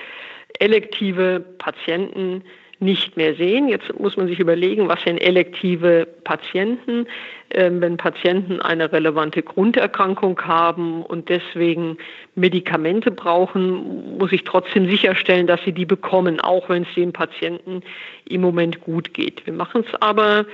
elektive 0.58 1.44
Patienten 1.58 2.42
nicht 2.80 3.16
mehr 3.18 3.34
sehen. 3.34 3.68
Jetzt 3.68 3.98
muss 4.00 4.16
man 4.16 4.26
sich 4.26 4.40
überlegen, 4.40 4.88
was 4.88 5.02
sind 5.02 5.18
elektive 5.18 6.08
Patienten. 6.24 7.06
Ähm, 7.50 7.80
wenn 7.80 7.98
Patienten 7.98 8.60
eine 8.60 8.90
relevante 8.90 9.42
Grunderkrankung 9.42 10.40
haben 10.42 11.02
und 11.02 11.28
deswegen 11.28 11.98
Medikamente 12.34 13.10
brauchen, 13.10 14.16
muss 14.18 14.32
ich 14.32 14.44
trotzdem 14.44 14.88
sicherstellen, 14.88 15.46
dass 15.46 15.62
sie 15.64 15.72
die 15.72 15.84
bekommen, 15.84 16.40
auch 16.40 16.68
wenn 16.70 16.84
es 16.84 16.94
den 16.94 17.12
Patienten 17.12 17.82
im 18.24 18.40
Moment 18.40 18.80
gut 18.80 19.12
geht. 19.12 19.44
Wir 19.44 19.52
machen 19.52 19.84
es 19.86 19.94
aber 20.00 20.46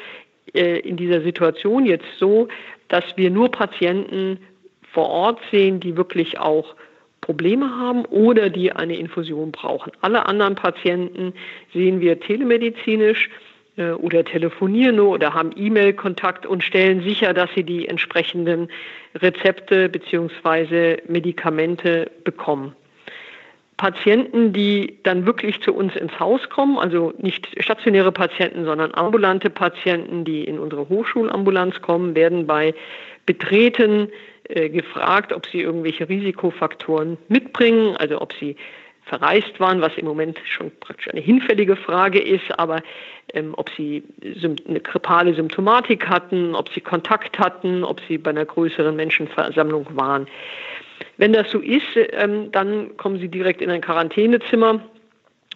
äh, 0.53 0.81
in 0.81 0.97
dieser 0.97 1.21
Situation 1.21 1.87
jetzt 1.87 2.07
so, 2.19 2.49
dass 2.89 3.05
wir 3.17 3.31
nur 3.31 3.51
Patienten 3.51 4.39
vor 4.93 5.09
Ort 5.09 5.41
sehen, 5.53 5.79
die 5.79 5.97
wirklich 5.97 6.39
auch 6.39 6.75
Probleme 7.27 7.69
haben 7.77 8.05
oder 8.05 8.51
die 8.51 8.71
eine 8.71 8.97
Infusion 8.97 9.51
brauchen. 9.51 9.91
Alle 10.01 10.27
anderen 10.27 10.55
Patienten 10.55 11.33
sehen 11.75 12.01
wir 12.01 12.21
telemedizinisch 12.21 13.29
äh, 13.77 13.91
oder 13.91 14.25
telefonieren 14.25 14.95
nur 14.95 15.09
oder 15.09 15.35
haben 15.35 15.51
E-Mail-Kontakt 15.57 16.47
und 16.47 16.62
stellen 16.62 17.03
sicher, 17.03 17.35
dass 17.35 17.51
sie 17.57 17.65
die 17.65 17.89
entsprechenden 17.89 18.69
Rezepte 19.17 19.89
bzw. 19.89 20.99
Medikamente 21.09 22.12
bekommen. 22.23 22.77
Patienten, 23.77 24.53
die 24.53 25.01
dann 25.03 25.27
wirklich 25.27 25.61
zu 25.62 25.75
uns 25.75 25.97
ins 25.97 26.19
Haus 26.21 26.49
kommen, 26.49 26.79
also 26.79 27.12
nicht 27.19 27.49
stationäre 27.61 28.12
Patienten, 28.12 28.65
sondern 28.65 28.95
ambulante 28.95 29.51
Patienten, 29.51 30.25
die 30.25 30.45
in 30.45 30.61
unsere 30.61 30.89
Hochschulambulanz 30.89 31.83
kommen, 31.83 32.15
werden 32.15 32.47
bei 32.47 32.73
Betreten 33.27 34.09
äh, 34.48 34.68
gefragt, 34.68 35.32
ob 35.32 35.46
sie 35.46 35.61
irgendwelche 35.61 36.09
Risikofaktoren 36.09 37.18
mitbringen, 37.28 37.96
also 37.96 38.20
ob 38.20 38.32
sie 38.35 38.56
verreist 39.04 39.61
waren, 39.61 39.80
was 39.80 39.96
im 39.96 40.06
Moment 40.06 40.38
schon 40.44 40.72
praktisch 40.80 41.09
eine 41.09 41.20
hinfällige 41.20 41.76
Frage 41.76 42.20
ist, 42.20 42.59
aber 42.59 42.82
ähm, 43.35 43.54
ob 43.56 43.70
sie 43.76 44.02
eine 44.68 44.80
grippale 44.80 45.32
Symptomatik 45.35 46.09
hatten, 46.09 46.54
ob 46.54 46.68
sie 46.70 46.80
Kontakt 46.80 47.38
hatten, 47.38 47.85
ob 47.85 48.00
sie 48.09 48.18
bei 48.18 48.30
einer 48.30 48.44
größeren 48.44 48.96
Menschenversammlung 48.96 49.87
waren. 49.92 50.26
Wenn 51.18 51.32
das 51.32 51.50
so 51.50 51.61
ist, 51.61 51.87
ähm, 52.12 52.50
dann 52.52 52.96
kommen 52.96 53.20
sie 53.20 53.28
direkt 53.28 53.62
in 53.62 53.70
ein 53.70 53.80
Quarantänezimmer 53.80 54.80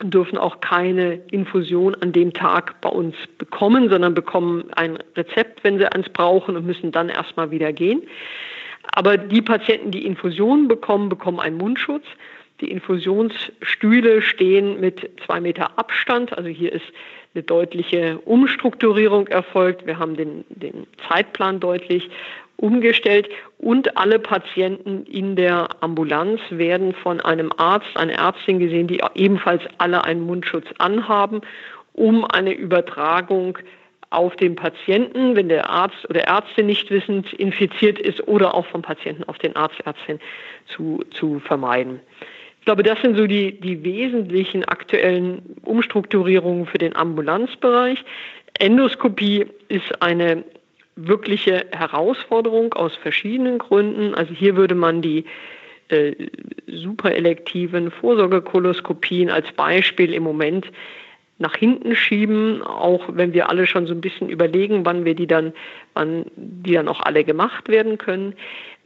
dürfen 0.03 0.38
auch 0.38 0.61
keine 0.61 1.20
Infusion 1.31 1.94
an 2.00 2.12
dem 2.12 2.33
Tag 2.33 2.81
bei 2.81 2.88
uns 2.88 3.14
bekommen, 3.38 3.90
sondern 3.90 4.14
bekommen 4.14 4.64
ein 4.74 4.98
Rezept, 5.16 5.62
wenn 5.62 5.79
sie 5.79 5.90
eins 5.92 6.09
brauchen 6.09 6.57
und 6.57 6.66
müssen 6.66 6.92
dann 6.92 7.09
erstmal 7.09 7.50
wieder 7.50 7.72
gehen. 7.72 8.03
Aber 8.93 9.16
die 9.16 9.43
Patienten, 9.43 9.90
die 9.90 10.07
Infusionen 10.07 10.69
bekommen, 10.69 11.09
bekommen 11.09 11.40
einen 11.40 11.57
Mundschutz. 11.57 12.05
Die 12.61 12.71
Infusionsstühle 12.71 14.23
stehen 14.23 14.81
mit 14.81 15.11
zwei 15.25 15.40
Meter 15.40 15.79
Abstand. 15.79 16.37
Also 16.37 16.49
hier 16.49 16.73
ist 16.73 16.85
eine 17.35 17.43
deutliche 17.43 18.19
Umstrukturierung 18.25 19.29
erfolgt. 19.29 19.87
Wir 19.87 19.99
haben 19.99 20.16
den, 20.16 20.45
den 20.49 20.87
Zeitplan 21.09 21.61
deutlich 21.61 22.11
umgestellt 22.57 23.29
und 23.59 23.97
alle 23.97 24.19
Patienten 24.19 25.05
in 25.07 25.35
der 25.35 25.69
Ambulanz 25.81 26.40
werden 26.51 26.93
von 26.93 27.21
einem 27.21 27.51
Arzt, 27.57 27.88
einer 27.97 28.14
Ärztin 28.14 28.59
gesehen, 28.59 28.87
die 28.87 29.01
ebenfalls 29.14 29.62
alle 29.79 30.05
einen 30.05 30.27
Mundschutz 30.27 30.66
anhaben, 30.79 31.40
um 31.95 32.25
eine 32.25 32.53
Übertragung 32.53 33.59
auf 34.11 34.35
den 34.37 34.57
Patienten, 34.57 35.37
wenn 35.37 35.49
der 35.49 35.70
Arzt 35.70 36.09
oder 36.09 36.23
Ärztin 36.23 36.66
nicht 36.66 36.90
wissend 36.90 37.33
infiziert 37.35 37.99
ist 37.99 38.27
oder 38.27 38.55
auch 38.55 38.66
vom 38.66 38.83
Patienten 38.83 39.25
auf 39.25 39.38
den 39.38 39.55
Arzt, 39.57 39.81
Ärztin 39.85 40.18
zu, 40.66 41.05
zu 41.12 41.38
vermeiden. 41.40 42.01
Ich 42.59 42.66
glaube, 42.66 42.83
das 42.83 43.01
sind 43.01 43.16
so 43.16 43.27
die, 43.27 43.59
die 43.59 43.83
wesentlichen 43.85 44.64
aktuellen 44.64 45.57
Umstrukturierungen 45.62 46.66
für 46.66 46.79
den 46.79 46.94
Ambulanzbereich. 46.94 48.05
Endoskopie 48.59 49.46
ist 49.68 50.03
eine 50.03 50.44
wirkliche 50.96 51.66
Herausforderung 51.70 52.75
aus 52.75 52.94
verschiedenen 52.96 53.59
Gründen. 53.59 54.14
Also 54.14 54.35
hier 54.35 54.57
würde 54.57 54.75
man 54.75 55.01
die 55.01 55.25
äh, 55.88 56.14
superelektiven 56.66 57.90
Vorsorgekoloskopien 57.90 59.31
als 59.31 59.51
Beispiel 59.53 60.12
im 60.12 60.25
Moment 60.25 60.66
nach 61.40 61.57
hinten 61.57 61.96
schieben, 61.96 62.62
auch 62.62 63.09
wenn 63.09 63.33
wir 63.33 63.48
alle 63.48 63.66
schon 63.66 63.87
so 63.87 63.94
ein 63.94 64.00
bisschen 64.00 64.29
überlegen, 64.29 64.85
wann 64.85 65.05
wir 65.05 65.14
die 65.14 65.26
dann, 65.26 65.53
wann 65.94 66.26
die 66.37 66.74
dann 66.74 66.87
auch 66.87 67.00
alle 67.00 67.24
gemacht 67.24 67.68
werden 67.68 67.98
können. 67.98 68.35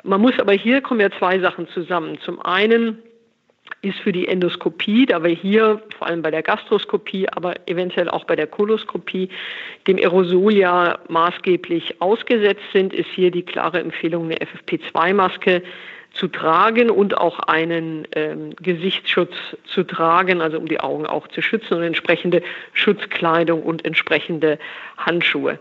Man 0.04 0.20
muss 0.20 0.38
aber 0.38 0.52
hier 0.52 0.80
kommen 0.80 1.00
ja 1.00 1.10
zwei 1.10 1.38
Sachen 1.40 1.68
zusammen. 1.68 2.18
Zum 2.20 2.40
einen 2.40 2.98
ist 3.82 3.98
für 3.98 4.12
die 4.12 4.28
Endoskopie, 4.28 5.06
da 5.06 5.22
wir 5.22 5.30
hier 5.30 5.82
vor 5.98 6.06
allem 6.06 6.22
bei 6.22 6.30
der 6.30 6.42
Gastroskopie, 6.42 7.28
aber 7.28 7.54
eventuell 7.66 8.08
auch 8.08 8.24
bei 8.24 8.36
der 8.36 8.46
Koloskopie 8.46 9.28
dem 9.86 9.96
Aerosol 9.96 10.54
ja 10.54 10.98
maßgeblich 11.08 12.00
ausgesetzt 12.00 12.62
sind, 12.72 12.94
ist 12.94 13.08
hier 13.14 13.30
die 13.30 13.42
klare 13.42 13.80
Empfehlung, 13.80 14.26
eine 14.26 14.36
FFP2-Maske 14.36 15.62
zu 16.14 16.28
tragen 16.28 16.90
und 16.90 17.16
auch 17.18 17.40
einen 17.40 18.06
ähm, 18.14 18.54
Gesichtsschutz 18.56 19.34
zu 19.66 19.84
tragen, 19.84 20.40
also 20.40 20.58
um 20.58 20.66
die 20.66 20.80
Augen 20.80 21.06
auch 21.06 21.28
zu 21.28 21.42
schützen 21.42 21.74
und 21.74 21.82
entsprechende 21.82 22.42
Schutzkleidung 22.72 23.62
und 23.62 23.84
entsprechende 23.84 24.58
Handschuhe. 24.96 25.58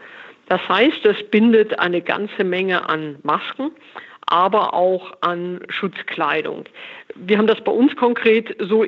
Das 0.48 0.62
heißt, 0.70 1.04
das 1.04 1.22
bindet 1.32 1.80
eine 1.80 2.02
ganze 2.02 2.44
Menge 2.44 2.88
an 2.88 3.18
Masken, 3.24 3.72
aber 4.26 4.74
auch 4.74 5.13
an 5.22 5.62
Schutzkleidung. 5.70 6.66
Wir 7.16 7.38
haben 7.38 7.48
das 7.48 7.62
bei 7.62 7.72
uns 7.72 7.96
konkret 7.96 8.56
so 8.60 8.86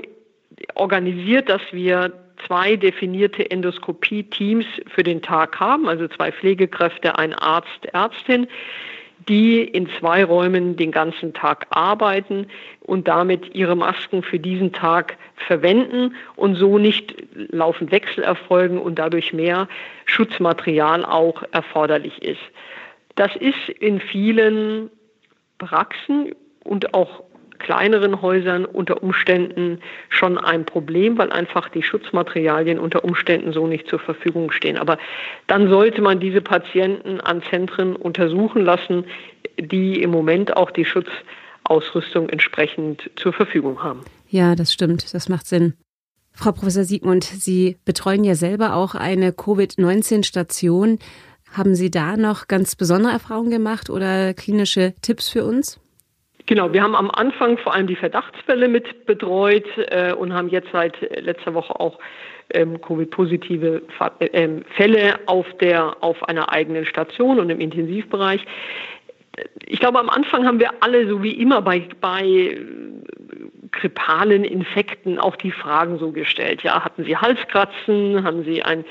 organisiert, 0.75 1.49
dass 1.49 1.61
wir 1.71 2.13
zwei 2.45 2.75
definierte 2.75 3.49
Endoskopie-Teams 3.49 4.65
für 4.87 5.03
den 5.03 5.21
Tag 5.21 5.59
haben, 5.59 5.87
also 5.87 6.07
zwei 6.07 6.31
Pflegekräfte, 6.31 7.17
ein 7.17 7.33
Arzt, 7.33 7.85
Ärztin, 7.93 8.47
die 9.27 9.63
in 9.63 9.89
zwei 9.99 10.23
Räumen 10.23 10.75
den 10.75 10.91
ganzen 10.91 11.33
Tag 11.33 11.67
arbeiten 11.71 12.47
und 12.81 13.07
damit 13.07 13.55
ihre 13.55 13.75
Masken 13.75 14.21
für 14.21 14.39
diesen 14.39 14.71
Tag 14.71 15.17
verwenden 15.35 16.15
und 16.35 16.55
so 16.55 16.77
nicht 16.77 17.15
laufend 17.33 17.91
Wechsel 17.91 18.23
erfolgen 18.23 18.77
und 18.77 18.99
dadurch 18.99 19.33
mehr 19.33 19.67
Schutzmaterial 20.05 21.03
auch 21.05 21.43
erforderlich 21.51 22.21
ist. 22.21 22.41
Das 23.15 23.35
ist 23.35 23.69
in 23.79 23.99
vielen 23.99 24.91
Praxen 25.57 26.35
und 26.63 26.93
auch 26.93 27.23
kleineren 27.59 28.21
Häusern 28.21 28.65
unter 28.65 29.03
Umständen 29.03 29.79
schon 30.09 30.37
ein 30.37 30.65
Problem, 30.65 31.17
weil 31.17 31.31
einfach 31.31 31.69
die 31.69 31.83
Schutzmaterialien 31.83 32.79
unter 32.79 33.03
Umständen 33.03 33.53
so 33.53 33.67
nicht 33.67 33.87
zur 33.87 33.99
Verfügung 33.99 34.51
stehen. 34.51 34.77
Aber 34.77 34.97
dann 35.47 35.69
sollte 35.69 36.01
man 36.01 36.19
diese 36.19 36.41
Patienten 36.41 37.21
an 37.21 37.41
Zentren 37.49 37.95
untersuchen 37.95 38.63
lassen, 38.63 39.05
die 39.59 40.01
im 40.01 40.11
Moment 40.11 40.55
auch 40.55 40.71
die 40.71 40.85
Schutzausrüstung 40.85 42.29
entsprechend 42.29 43.09
zur 43.15 43.33
Verfügung 43.33 43.83
haben. 43.83 44.01
Ja, 44.29 44.55
das 44.55 44.73
stimmt. 44.73 45.13
Das 45.13 45.29
macht 45.29 45.47
Sinn. 45.47 45.73
Frau 46.33 46.51
Professor 46.51 46.83
Siegmund, 46.83 47.23
Sie 47.23 47.77
betreuen 47.85 48.25
ja 48.25 48.35
selber 48.35 48.75
auch 48.75 48.93
eine 48.93 49.31
Covid-19-Station. 49.31 50.99
Haben 51.53 51.75
Sie 51.75 51.89
da 51.89 52.17
noch 52.17 52.47
ganz 52.47 52.75
besondere 52.75 53.13
Erfahrungen 53.13 53.51
gemacht 53.51 53.89
oder 53.89 54.33
klinische 54.33 54.93
Tipps 55.01 55.29
für 55.29 55.45
uns? 55.45 55.79
Genau, 56.47 56.71
wir 56.73 56.83
haben 56.83 56.95
am 56.95 57.09
Anfang 57.09 57.57
vor 57.57 57.73
allem 57.73 57.87
die 57.87 57.95
Verdachtsfälle 57.95 58.67
mit 58.67 59.05
betreut 59.05 59.65
äh, 59.87 60.13
und 60.13 60.33
haben 60.33 60.49
jetzt 60.49 60.69
seit 60.71 60.99
letzter 61.19 61.55
Woche 61.55 61.79
auch 61.79 61.97
ähm, 62.53 62.79
Covid-positive 62.81 63.81
äh, 64.19 64.49
Fälle 64.75 65.19
auf, 65.25 65.47
der, 65.59 65.97
auf 66.01 66.23
einer 66.27 66.51
eigenen 66.51 66.85
Station 66.85 67.39
und 67.39 67.49
im 67.49 67.59
Intensivbereich. 67.59 68.45
Ich 69.65 69.79
glaube, 69.79 69.99
am 69.99 70.09
Anfang 70.09 70.45
haben 70.45 70.59
wir 70.59 70.71
alle, 70.81 71.07
so 71.07 71.23
wie 71.23 71.33
immer 71.33 71.61
bei, 71.61 71.87
bei 71.99 72.57
grippalen 73.71 74.43
Infekten, 74.43 75.19
auch 75.19 75.35
die 75.35 75.51
Fragen 75.51 75.97
so 75.97 76.11
gestellt. 76.11 76.61
Ja, 76.63 76.85
hatten 76.85 77.03
Sie 77.03 77.17
Halskratzen? 77.17 78.23
Haben 78.23 78.43
Sie 78.45 78.63
ein 78.63 78.85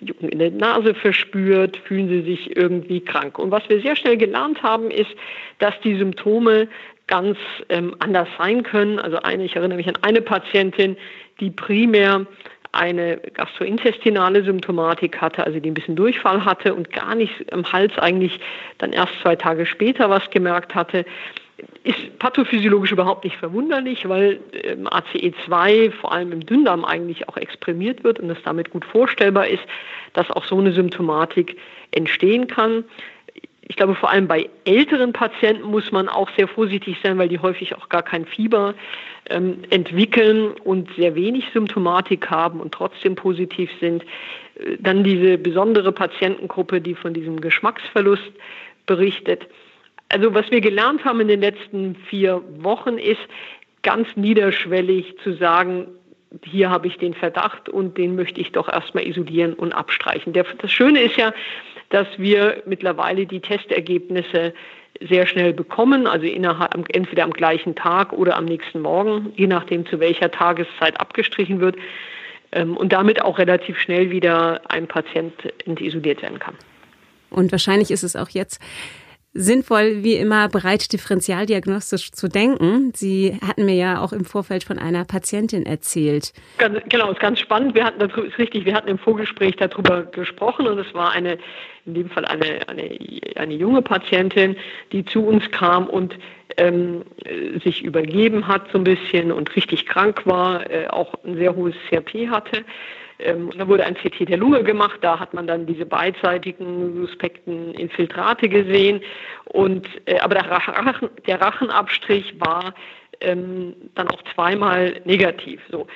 Jucken 0.00 0.28
in 0.28 0.38
der 0.38 0.50
Nase 0.50 0.94
verspürt, 0.94 1.76
fühlen 1.76 2.08
sie 2.08 2.22
sich 2.22 2.56
irgendwie 2.56 3.00
krank. 3.00 3.38
Und 3.38 3.50
was 3.50 3.68
wir 3.68 3.80
sehr 3.80 3.96
schnell 3.96 4.16
gelernt 4.16 4.62
haben, 4.62 4.90
ist, 4.90 5.10
dass 5.58 5.78
die 5.80 5.96
Symptome 5.96 6.68
ganz 7.06 7.38
ähm, 7.68 7.94
anders 7.98 8.28
sein 8.38 8.62
können. 8.62 8.98
Also 8.98 9.18
eine, 9.18 9.44
ich 9.44 9.56
erinnere 9.56 9.76
mich 9.76 9.88
an 9.88 9.98
eine 10.02 10.22
Patientin, 10.22 10.96
die 11.40 11.50
primär 11.50 12.26
eine 12.72 13.18
gastrointestinale 13.34 14.44
Symptomatik 14.44 15.20
hatte, 15.20 15.44
also 15.44 15.60
die 15.60 15.70
ein 15.70 15.74
bisschen 15.74 15.96
Durchfall 15.96 16.44
hatte 16.44 16.74
und 16.74 16.90
gar 16.90 17.14
nicht 17.14 17.32
im 17.52 17.70
Hals 17.70 17.96
eigentlich 17.98 18.40
dann 18.78 18.92
erst 18.92 19.12
zwei 19.20 19.36
Tage 19.36 19.66
später 19.66 20.08
was 20.08 20.30
gemerkt 20.30 20.74
hatte 20.74 21.04
ist 21.84 22.18
pathophysiologisch 22.18 22.92
überhaupt 22.92 23.24
nicht 23.24 23.36
verwunderlich, 23.36 24.08
weil 24.08 24.40
ähm, 24.52 24.86
ACE2 24.86 25.90
vor 25.90 26.12
allem 26.12 26.32
im 26.32 26.46
Dünndarm 26.46 26.84
eigentlich 26.84 27.28
auch 27.28 27.36
exprimiert 27.36 28.04
wird 28.04 28.20
und 28.20 28.30
es 28.30 28.42
damit 28.44 28.70
gut 28.70 28.84
vorstellbar 28.84 29.48
ist, 29.48 29.64
dass 30.12 30.30
auch 30.30 30.44
so 30.44 30.58
eine 30.58 30.72
Symptomatik 30.72 31.56
entstehen 31.90 32.46
kann. 32.46 32.84
Ich 33.62 33.76
glaube, 33.76 33.94
vor 33.94 34.10
allem 34.10 34.28
bei 34.28 34.48
älteren 34.64 35.12
Patienten 35.12 35.62
muss 35.62 35.92
man 35.92 36.08
auch 36.08 36.28
sehr 36.36 36.46
vorsichtig 36.46 36.98
sein, 37.02 37.18
weil 37.18 37.28
die 37.28 37.38
häufig 37.38 37.74
auch 37.74 37.88
gar 37.88 38.02
kein 38.02 38.26
Fieber 38.26 38.74
ähm, 39.30 39.58
entwickeln 39.70 40.52
und 40.64 40.90
sehr 40.96 41.14
wenig 41.14 41.46
Symptomatik 41.52 42.28
haben 42.30 42.60
und 42.60 42.72
trotzdem 42.72 43.14
positiv 43.14 43.70
sind. 43.80 44.04
Äh, 44.56 44.76
dann 44.78 45.04
diese 45.04 45.38
besondere 45.38 45.92
Patientengruppe, 45.92 46.80
die 46.80 46.94
von 46.94 47.14
diesem 47.14 47.40
Geschmacksverlust 47.40 48.32
berichtet. 48.86 49.46
Also 50.12 50.34
was 50.34 50.50
wir 50.50 50.60
gelernt 50.60 51.04
haben 51.04 51.20
in 51.20 51.28
den 51.28 51.40
letzten 51.40 51.96
vier 52.08 52.42
Wochen 52.58 52.98
ist, 52.98 53.20
ganz 53.82 54.08
niederschwellig 54.14 55.16
zu 55.24 55.32
sagen, 55.32 55.88
hier 56.44 56.70
habe 56.70 56.86
ich 56.86 56.98
den 56.98 57.14
Verdacht 57.14 57.68
und 57.68 57.96
den 57.96 58.14
möchte 58.14 58.40
ich 58.40 58.52
doch 58.52 58.68
erstmal 58.68 59.06
isolieren 59.06 59.54
und 59.54 59.72
abstreichen. 59.72 60.32
das 60.32 60.70
Schöne 60.70 61.00
ist 61.00 61.16
ja, 61.16 61.32
dass 61.88 62.06
wir 62.18 62.62
mittlerweile 62.66 63.26
die 63.26 63.40
Testergebnisse 63.40 64.54
sehr 65.00 65.26
schnell 65.26 65.52
bekommen, 65.52 66.06
also 66.06 66.26
innerhalb, 66.26 66.74
entweder 66.94 67.24
am 67.24 67.32
gleichen 67.32 67.74
Tag 67.74 68.12
oder 68.12 68.36
am 68.36 68.44
nächsten 68.44 68.80
Morgen, 68.80 69.32
je 69.36 69.46
nachdem 69.46 69.86
zu 69.86 69.98
welcher 69.98 70.30
Tageszeit 70.30 71.00
abgestrichen 71.00 71.60
wird 71.60 71.76
ähm, 72.52 72.76
und 72.76 72.92
damit 72.92 73.22
auch 73.22 73.38
relativ 73.38 73.78
schnell 73.78 74.10
wieder 74.10 74.60
ein 74.68 74.86
Patient 74.86 75.32
entisoliert 75.66 76.22
werden 76.22 76.38
kann. 76.38 76.54
Und 77.30 77.50
wahrscheinlich 77.50 77.90
ist 77.90 78.02
es 78.02 78.14
auch 78.14 78.28
jetzt 78.28 78.60
sinnvoll, 79.34 80.02
wie 80.02 80.14
immer, 80.14 80.48
bereit 80.48 80.92
differentialdiagnostisch 80.92 82.12
zu 82.12 82.28
denken. 82.28 82.92
Sie 82.94 83.38
hatten 83.46 83.64
mir 83.64 83.74
ja 83.74 84.00
auch 84.00 84.12
im 84.12 84.24
Vorfeld 84.24 84.64
von 84.64 84.78
einer 84.78 85.04
Patientin 85.04 85.64
erzählt. 85.64 86.32
Ganz, 86.58 86.78
genau, 86.88 87.10
ist 87.10 87.20
ganz 87.20 87.40
spannend. 87.40 87.74
Wir 87.74 87.84
hatten, 87.84 87.98
das 87.98 88.10
ist 88.12 88.38
richtig, 88.38 88.64
wir 88.66 88.74
hatten 88.74 88.88
im 88.88 88.98
Vorgespräch 88.98 89.56
darüber 89.56 90.02
gesprochen 90.02 90.66
und 90.66 90.78
es 90.78 90.92
war 90.92 91.12
eine, 91.12 91.38
in 91.86 91.94
dem 91.94 92.10
Fall 92.10 92.24
eine, 92.26 92.68
eine, 92.68 92.98
eine 93.36 93.54
junge 93.54 93.80
Patientin, 93.80 94.56
die 94.92 95.04
zu 95.04 95.24
uns 95.24 95.50
kam 95.50 95.86
und 95.86 96.18
ähm, 96.58 97.02
sich 97.64 97.82
übergeben 97.82 98.46
hat 98.46 98.70
so 98.72 98.78
ein 98.78 98.84
bisschen 98.84 99.32
und 99.32 99.54
richtig 99.56 99.86
krank 99.86 100.26
war, 100.26 100.70
äh, 100.70 100.88
auch 100.88 101.14
ein 101.24 101.36
sehr 101.36 101.54
hohes 101.54 101.74
CRP 101.88 102.28
hatte. 102.28 102.64
Ähm, 103.24 103.50
da 103.56 103.66
wurde 103.68 103.84
ein 103.84 103.94
CT 103.94 104.28
der 104.28 104.36
Lunge 104.36 104.62
gemacht, 104.62 104.98
da 105.02 105.18
hat 105.18 105.34
man 105.34 105.46
dann 105.46 105.66
diese 105.66 105.86
beidseitigen 105.86 106.96
suspekten 106.96 107.74
Infiltrate 107.74 108.48
gesehen. 108.48 109.00
Und, 109.46 109.86
äh, 110.06 110.18
aber 110.20 110.34
der, 110.34 110.50
Rachen, 110.50 111.08
der 111.26 111.40
Rachenabstrich 111.40 112.38
war 112.40 112.74
ähm, 113.20 113.74
dann 113.94 114.08
auch 114.08 114.22
zweimal 114.34 115.00
negativ. 115.04 115.60
So. 115.70 115.86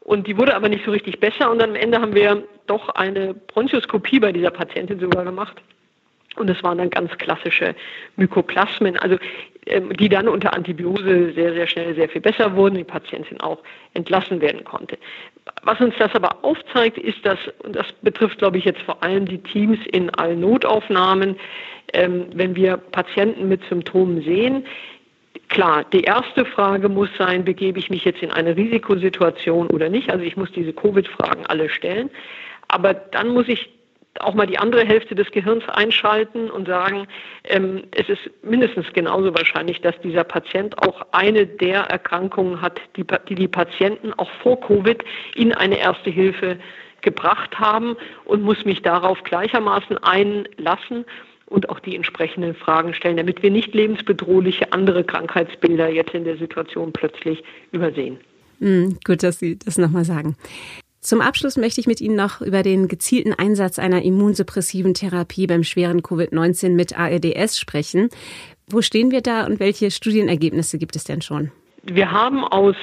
Und 0.00 0.26
die 0.26 0.36
wurde 0.36 0.54
aber 0.54 0.68
nicht 0.68 0.84
so 0.84 0.90
richtig 0.90 1.20
besser 1.20 1.50
und 1.50 1.62
am 1.62 1.74
Ende 1.74 2.00
haben 2.00 2.14
wir 2.14 2.42
doch 2.66 2.88
eine 2.90 3.34
Bronchoskopie 3.34 4.20
bei 4.20 4.32
dieser 4.32 4.50
Patientin 4.50 5.00
sogar 5.00 5.24
gemacht. 5.24 5.56
Und 6.36 6.50
es 6.50 6.62
waren 6.62 6.78
dann 6.78 6.90
ganz 6.90 7.10
klassische 7.18 7.74
Mykoplasmen, 8.16 8.96
also 8.98 9.16
ähm, 9.66 9.96
die 9.96 10.08
dann 10.08 10.28
unter 10.28 10.52
Antibiose 10.54 11.32
sehr, 11.32 11.54
sehr 11.54 11.66
schnell 11.66 11.94
sehr 11.94 12.08
viel 12.08 12.20
besser 12.20 12.54
wurden, 12.54 12.76
die 12.76 12.84
Patientin 12.84 13.40
auch 13.40 13.62
entlassen 13.94 14.40
werden 14.40 14.64
konnte. 14.64 14.98
Was 15.62 15.80
uns 15.80 15.94
das 15.98 16.14
aber 16.14 16.44
aufzeigt, 16.44 16.98
ist, 16.98 17.24
dass, 17.24 17.38
und 17.62 17.76
das 17.76 17.86
betrifft, 18.02 18.38
glaube 18.38 18.58
ich, 18.58 18.64
jetzt 18.64 18.82
vor 18.82 19.02
allem 19.02 19.26
die 19.26 19.38
Teams 19.38 19.78
in 19.92 20.10
allen 20.10 20.40
Notaufnahmen, 20.40 21.36
ähm, 21.92 22.26
wenn 22.34 22.56
wir 22.56 22.76
Patienten 22.76 23.48
mit 23.48 23.62
Symptomen 23.68 24.22
sehen, 24.22 24.64
Klar, 25.48 25.84
die 25.92 26.00
erste 26.00 26.44
Frage 26.44 26.88
muss 26.88 27.10
sein, 27.16 27.44
begebe 27.44 27.78
ich 27.78 27.90
mich 27.90 28.04
jetzt 28.04 28.22
in 28.22 28.30
eine 28.32 28.56
Risikosituation 28.56 29.68
oder 29.68 29.88
nicht? 29.88 30.10
Also 30.10 30.24
ich 30.24 30.36
muss 30.36 30.50
diese 30.52 30.72
Covid-Fragen 30.72 31.46
alle 31.46 31.68
stellen. 31.68 32.10
Aber 32.68 32.94
dann 32.94 33.28
muss 33.28 33.46
ich 33.48 33.68
auch 34.20 34.34
mal 34.34 34.46
die 34.46 34.58
andere 34.58 34.84
Hälfte 34.84 35.14
des 35.14 35.30
Gehirns 35.30 35.68
einschalten 35.68 36.50
und 36.50 36.68
sagen, 36.68 37.06
ähm, 37.44 37.84
es 37.92 38.08
ist 38.08 38.30
mindestens 38.42 38.86
genauso 38.92 39.34
wahrscheinlich, 39.34 39.80
dass 39.80 39.98
dieser 40.02 40.24
Patient 40.24 40.78
auch 40.78 41.06
eine 41.12 41.46
der 41.46 41.82
Erkrankungen 41.82 42.60
hat, 42.60 42.80
die 42.96 43.04
die, 43.28 43.34
die 43.34 43.48
Patienten 43.48 44.12
auch 44.14 44.30
vor 44.42 44.60
Covid 44.60 45.02
in 45.34 45.52
eine 45.52 45.78
erste 45.78 46.10
Hilfe 46.10 46.58
gebracht 47.02 47.58
haben 47.58 47.96
und 48.24 48.42
muss 48.42 48.64
mich 48.64 48.82
darauf 48.82 49.22
gleichermaßen 49.24 49.98
einlassen 49.98 51.04
und 51.46 51.68
auch 51.68 51.78
die 51.78 51.94
entsprechenden 51.94 52.54
Fragen 52.54 52.94
stellen, 52.94 53.16
damit 53.16 53.42
wir 53.42 53.50
nicht 53.50 53.74
lebensbedrohliche 53.74 54.72
andere 54.72 55.04
Krankheitsbilder 55.04 55.88
jetzt 55.88 56.14
in 56.14 56.24
der 56.24 56.36
Situation 56.38 56.92
plötzlich 56.92 57.44
übersehen. 57.72 58.18
Mm, 58.60 58.94
gut, 59.04 59.22
dass 59.22 59.38
Sie 59.38 59.58
das 59.58 59.76
nochmal 59.76 60.04
sagen. 60.04 60.36
Zum 61.04 61.20
Abschluss 61.20 61.58
möchte 61.58 61.82
ich 61.82 61.86
mit 61.86 62.00
Ihnen 62.00 62.16
noch 62.16 62.40
über 62.40 62.62
den 62.62 62.88
gezielten 62.88 63.34
Einsatz 63.34 63.78
einer 63.78 64.02
immunsuppressiven 64.02 64.94
Therapie 64.94 65.46
beim 65.46 65.62
schweren 65.62 66.00
Covid-19 66.00 66.70
mit 66.70 66.98
ARDS 66.98 67.60
sprechen. 67.60 68.08
Wo 68.68 68.80
stehen 68.80 69.10
wir 69.10 69.20
da 69.20 69.44
und 69.44 69.60
welche 69.60 69.90
Studienergebnisse 69.90 70.78
gibt 70.78 70.96
es 70.96 71.04
denn 71.04 71.20
schon? 71.20 71.52
Wir 71.82 72.10
haben 72.10 72.42
aus, 72.44 72.76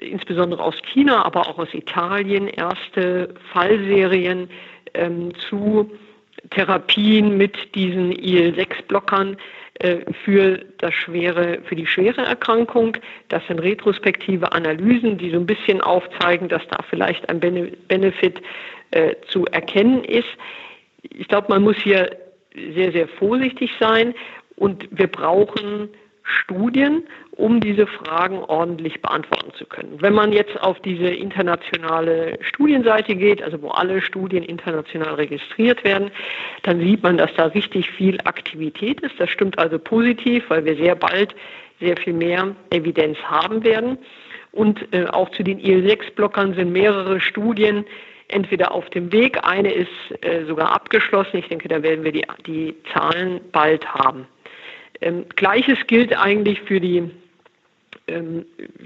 insbesondere 0.00 0.62
aus 0.62 0.76
China, 0.92 1.24
aber 1.24 1.48
auch 1.48 1.58
aus 1.58 1.74
Italien, 1.74 2.46
erste 2.46 3.34
Fallserien 3.52 4.48
ähm, 4.94 5.32
zu 5.48 5.90
Therapien 6.50 7.36
mit 7.36 7.56
diesen 7.74 8.12
IL-6-Blockern 8.12 9.34
äh, 9.34 9.36
für, 10.24 10.64
das 10.78 10.94
schwere, 10.94 11.58
für 11.64 11.76
die 11.76 11.86
schwere 11.86 12.22
Erkrankung. 12.22 12.96
Das 13.28 13.46
sind 13.46 13.58
retrospektive 13.58 14.52
Analysen, 14.52 15.18
die 15.18 15.30
so 15.30 15.36
ein 15.36 15.46
bisschen 15.46 15.80
aufzeigen, 15.80 16.48
dass 16.48 16.66
da 16.68 16.78
vielleicht 16.88 17.28
ein 17.28 17.40
Benefit 17.40 18.40
äh, 18.92 19.14
zu 19.28 19.44
erkennen 19.46 20.04
ist. 20.04 20.28
Ich 21.02 21.28
glaube, 21.28 21.48
man 21.48 21.62
muss 21.62 21.76
hier 21.76 22.10
sehr, 22.74 22.92
sehr 22.92 23.08
vorsichtig 23.08 23.70
sein 23.78 24.14
und 24.56 24.88
wir 24.90 25.08
brauchen 25.08 25.90
Studien, 26.26 27.04
um 27.30 27.60
diese 27.60 27.86
Fragen 27.86 28.38
ordentlich 28.38 29.00
beantworten 29.00 29.52
zu 29.54 29.64
können. 29.64 29.96
Wenn 30.00 30.12
man 30.12 30.32
jetzt 30.32 30.60
auf 30.60 30.80
diese 30.80 31.08
internationale 31.08 32.38
Studienseite 32.40 33.14
geht, 33.14 33.42
also 33.42 33.62
wo 33.62 33.68
alle 33.68 34.02
Studien 34.02 34.42
international 34.42 35.14
registriert 35.14 35.84
werden, 35.84 36.10
dann 36.64 36.80
sieht 36.80 37.02
man, 37.02 37.16
dass 37.16 37.32
da 37.36 37.46
richtig 37.46 37.90
viel 37.90 38.18
Aktivität 38.24 39.00
ist. 39.02 39.14
Das 39.18 39.30
stimmt 39.30 39.58
also 39.58 39.78
positiv, 39.78 40.44
weil 40.48 40.64
wir 40.64 40.76
sehr 40.76 40.96
bald 40.96 41.34
sehr 41.78 41.96
viel 41.96 42.14
mehr 42.14 42.56
Evidenz 42.70 43.18
haben 43.18 43.62
werden. 43.62 43.98
Und 44.52 44.92
äh, 44.92 45.06
auch 45.06 45.30
zu 45.30 45.42
den 45.42 45.58
IL-6-Blockern 45.58 46.54
sind 46.54 46.72
mehrere 46.72 47.20
Studien 47.20 47.84
entweder 48.28 48.72
auf 48.72 48.88
dem 48.90 49.12
Weg, 49.12 49.38
eine 49.44 49.72
ist 49.72 49.88
äh, 50.22 50.44
sogar 50.46 50.72
abgeschlossen. 50.72 51.36
Ich 51.36 51.48
denke, 51.48 51.68
da 51.68 51.82
werden 51.82 52.04
wir 52.04 52.12
die, 52.12 52.24
die 52.46 52.74
Zahlen 52.92 53.40
bald 53.52 53.86
haben. 53.94 54.26
Ähm, 55.00 55.24
Gleiches 55.36 55.78
gilt 55.86 56.16
eigentlich 56.16 56.60
für 56.62 56.80
die, 56.80 57.10
ähm, 58.08 58.44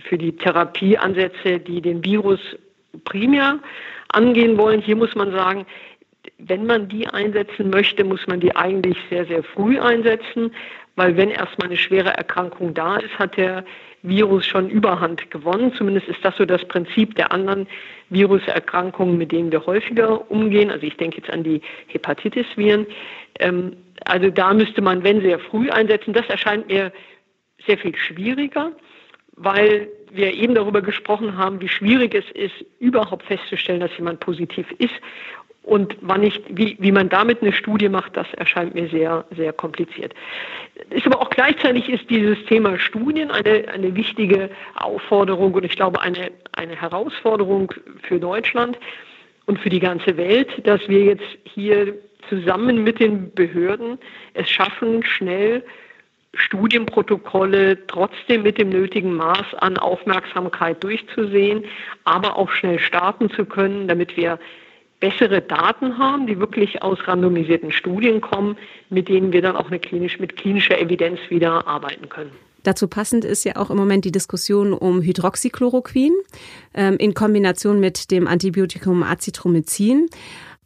für 0.08 0.18
die 0.18 0.32
Therapieansätze, 0.32 1.58
die 1.58 1.80
den 1.80 2.04
Virus 2.04 2.40
primär 3.04 3.58
angehen 4.08 4.58
wollen. 4.58 4.80
Hier 4.80 4.96
muss 4.96 5.14
man 5.14 5.30
sagen, 5.32 5.66
wenn 6.38 6.66
man 6.66 6.88
die 6.88 7.06
einsetzen 7.08 7.70
möchte, 7.70 8.04
muss 8.04 8.26
man 8.26 8.40
die 8.40 8.54
eigentlich 8.54 8.96
sehr, 9.08 9.26
sehr 9.26 9.42
früh 9.42 9.78
einsetzen, 9.78 10.52
weil 10.96 11.16
wenn 11.16 11.30
erstmal 11.30 11.68
eine 11.68 11.76
schwere 11.76 12.10
Erkrankung 12.10 12.74
da 12.74 12.96
ist, 12.96 13.18
hat 13.18 13.36
der 13.36 13.64
Virus 14.02 14.46
schon 14.46 14.68
Überhand 14.70 15.30
gewonnen. 15.30 15.72
Zumindest 15.74 16.08
ist 16.08 16.24
das 16.24 16.36
so 16.36 16.44
das 16.44 16.64
Prinzip 16.66 17.14
der 17.16 17.32
anderen 17.32 17.66
Viruserkrankungen, 18.08 19.16
mit 19.18 19.32
denen 19.32 19.52
wir 19.52 19.64
häufiger 19.66 20.30
umgehen. 20.30 20.70
Also 20.70 20.86
ich 20.86 20.96
denke 20.96 21.18
jetzt 21.18 21.30
an 21.30 21.44
die 21.44 21.60
Hepatitis-Viren. 21.88 22.86
Ähm, 23.38 23.76
also 24.04 24.30
da 24.30 24.52
müsste 24.54 24.82
man, 24.82 25.02
wenn 25.02 25.20
sehr 25.20 25.38
früh 25.38 25.70
einsetzen. 25.70 26.12
Das 26.12 26.26
erscheint 26.28 26.68
mir 26.68 26.92
sehr 27.66 27.78
viel 27.78 27.96
schwieriger, 27.96 28.72
weil 29.36 29.88
wir 30.12 30.32
eben 30.32 30.54
darüber 30.54 30.82
gesprochen 30.82 31.36
haben, 31.36 31.60
wie 31.60 31.68
schwierig 31.68 32.14
es 32.14 32.28
ist, 32.32 32.64
überhaupt 32.78 33.24
festzustellen, 33.24 33.80
dass 33.80 33.96
jemand 33.96 34.20
positiv 34.20 34.66
ist. 34.78 34.94
Und 35.62 35.96
wann 36.00 36.22
ich, 36.22 36.42
wie, 36.48 36.76
wie 36.80 36.90
man 36.90 37.10
damit 37.10 37.42
eine 37.42 37.52
Studie 37.52 37.88
macht, 37.88 38.16
das 38.16 38.26
erscheint 38.34 38.74
mir 38.74 38.88
sehr, 38.88 39.26
sehr 39.36 39.52
kompliziert. 39.52 40.14
Ist 40.88 41.06
aber 41.06 41.20
auch 41.20 41.28
gleichzeitig 41.28 41.88
ist 41.88 42.08
dieses 42.08 42.42
Thema 42.46 42.78
Studien 42.78 43.30
eine, 43.30 43.68
eine 43.68 43.94
wichtige 43.94 44.50
Aufforderung 44.74 45.52
und 45.52 45.64
ich 45.64 45.76
glaube 45.76 46.00
eine, 46.00 46.32
eine 46.52 46.80
Herausforderung 46.80 47.72
für 48.02 48.18
Deutschland 48.18 48.78
und 49.44 49.60
für 49.60 49.68
die 49.68 49.80
ganze 49.80 50.16
Welt, 50.16 50.66
dass 50.66 50.88
wir 50.88 51.04
jetzt 51.04 51.26
hier 51.44 51.94
zusammen 52.28 52.82
mit 52.84 53.00
den 53.00 53.32
Behörden 53.32 53.98
es 54.34 54.48
schaffen, 54.48 55.04
schnell 55.04 55.64
Studienprotokolle 56.34 57.86
trotzdem 57.86 58.42
mit 58.42 58.58
dem 58.58 58.68
nötigen 58.68 59.14
Maß 59.14 59.54
an 59.58 59.76
Aufmerksamkeit 59.78 60.82
durchzusehen, 60.82 61.64
aber 62.04 62.36
auch 62.36 62.50
schnell 62.50 62.78
starten 62.78 63.30
zu 63.30 63.44
können, 63.44 63.88
damit 63.88 64.16
wir 64.16 64.38
bessere 65.00 65.40
Daten 65.40 65.98
haben, 65.98 66.26
die 66.26 66.38
wirklich 66.38 66.82
aus 66.82 66.98
randomisierten 67.08 67.72
Studien 67.72 68.20
kommen, 68.20 68.56
mit 68.90 69.08
denen 69.08 69.32
wir 69.32 69.42
dann 69.42 69.56
auch 69.56 69.68
eine 69.68 69.80
klinisch, 69.80 70.20
mit 70.20 70.36
klinischer 70.36 70.78
Evidenz 70.78 71.18
wieder 71.30 71.66
arbeiten 71.66 72.08
können. 72.08 72.30
Dazu 72.62 72.88
passend 72.88 73.24
ist 73.24 73.44
ja 73.44 73.56
auch 73.56 73.70
im 73.70 73.78
Moment 73.78 74.04
die 74.04 74.12
Diskussion 74.12 74.74
um 74.74 75.00
Hydroxychloroquin 75.00 76.12
ähm, 76.74 76.96
in 76.98 77.14
Kombination 77.14 77.80
mit 77.80 78.10
dem 78.10 78.26
Antibiotikum 78.26 79.02
Azithromycin 79.02 80.08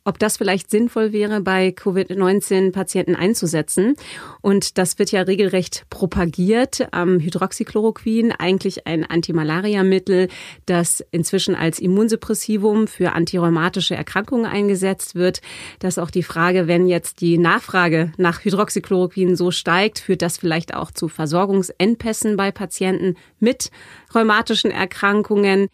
ob 0.04 0.18
das 0.18 0.36
vielleicht 0.36 0.70
sinnvoll 0.70 1.12
wäre, 1.12 1.40
bei 1.40 1.72
Covid-19-Patienten 1.72 3.16
einzusetzen. 3.16 3.96
Und 4.42 4.76
das 4.76 4.98
wird 4.98 5.10
ja 5.12 5.22
regelrecht 5.22 5.86
propagiert. 5.88 6.86
Ähm, 6.92 7.20
Hydroxychloroquin, 7.20 8.32
eigentlich 8.32 8.86
ein 8.86 9.04
Antimalariamittel, 9.04 10.28
das 10.66 11.02
inzwischen 11.10 11.54
als 11.54 11.78
Immunsuppressivum 11.78 12.86
für 12.86 13.12
antirheumatische 13.12 13.94
Erkrankungen 13.94 14.46
eingesetzt 14.46 15.14
wird. 15.14 15.40
Das 15.78 15.94
ist 15.94 15.98
auch 15.98 16.10
die 16.10 16.22
Frage, 16.22 16.68
wenn 16.68 16.86
jetzt 16.86 17.22
die 17.22 17.38
Nachfrage 17.38 18.12
nach 18.18 18.44
Hydroxychloroquin 18.44 19.36
so 19.36 19.50
steigt, 19.50 20.00
führt 20.00 20.20
das 20.20 20.36
vielleicht 20.36 20.74
auch 20.74 20.90
zu 20.90 21.08
Versorgungsengpässen 21.08 22.36
bei 22.36 22.52
Patienten 22.52 23.16
mit 23.40 23.70
rheumatischen 24.14 24.70
Erkrankungen. 24.70 25.68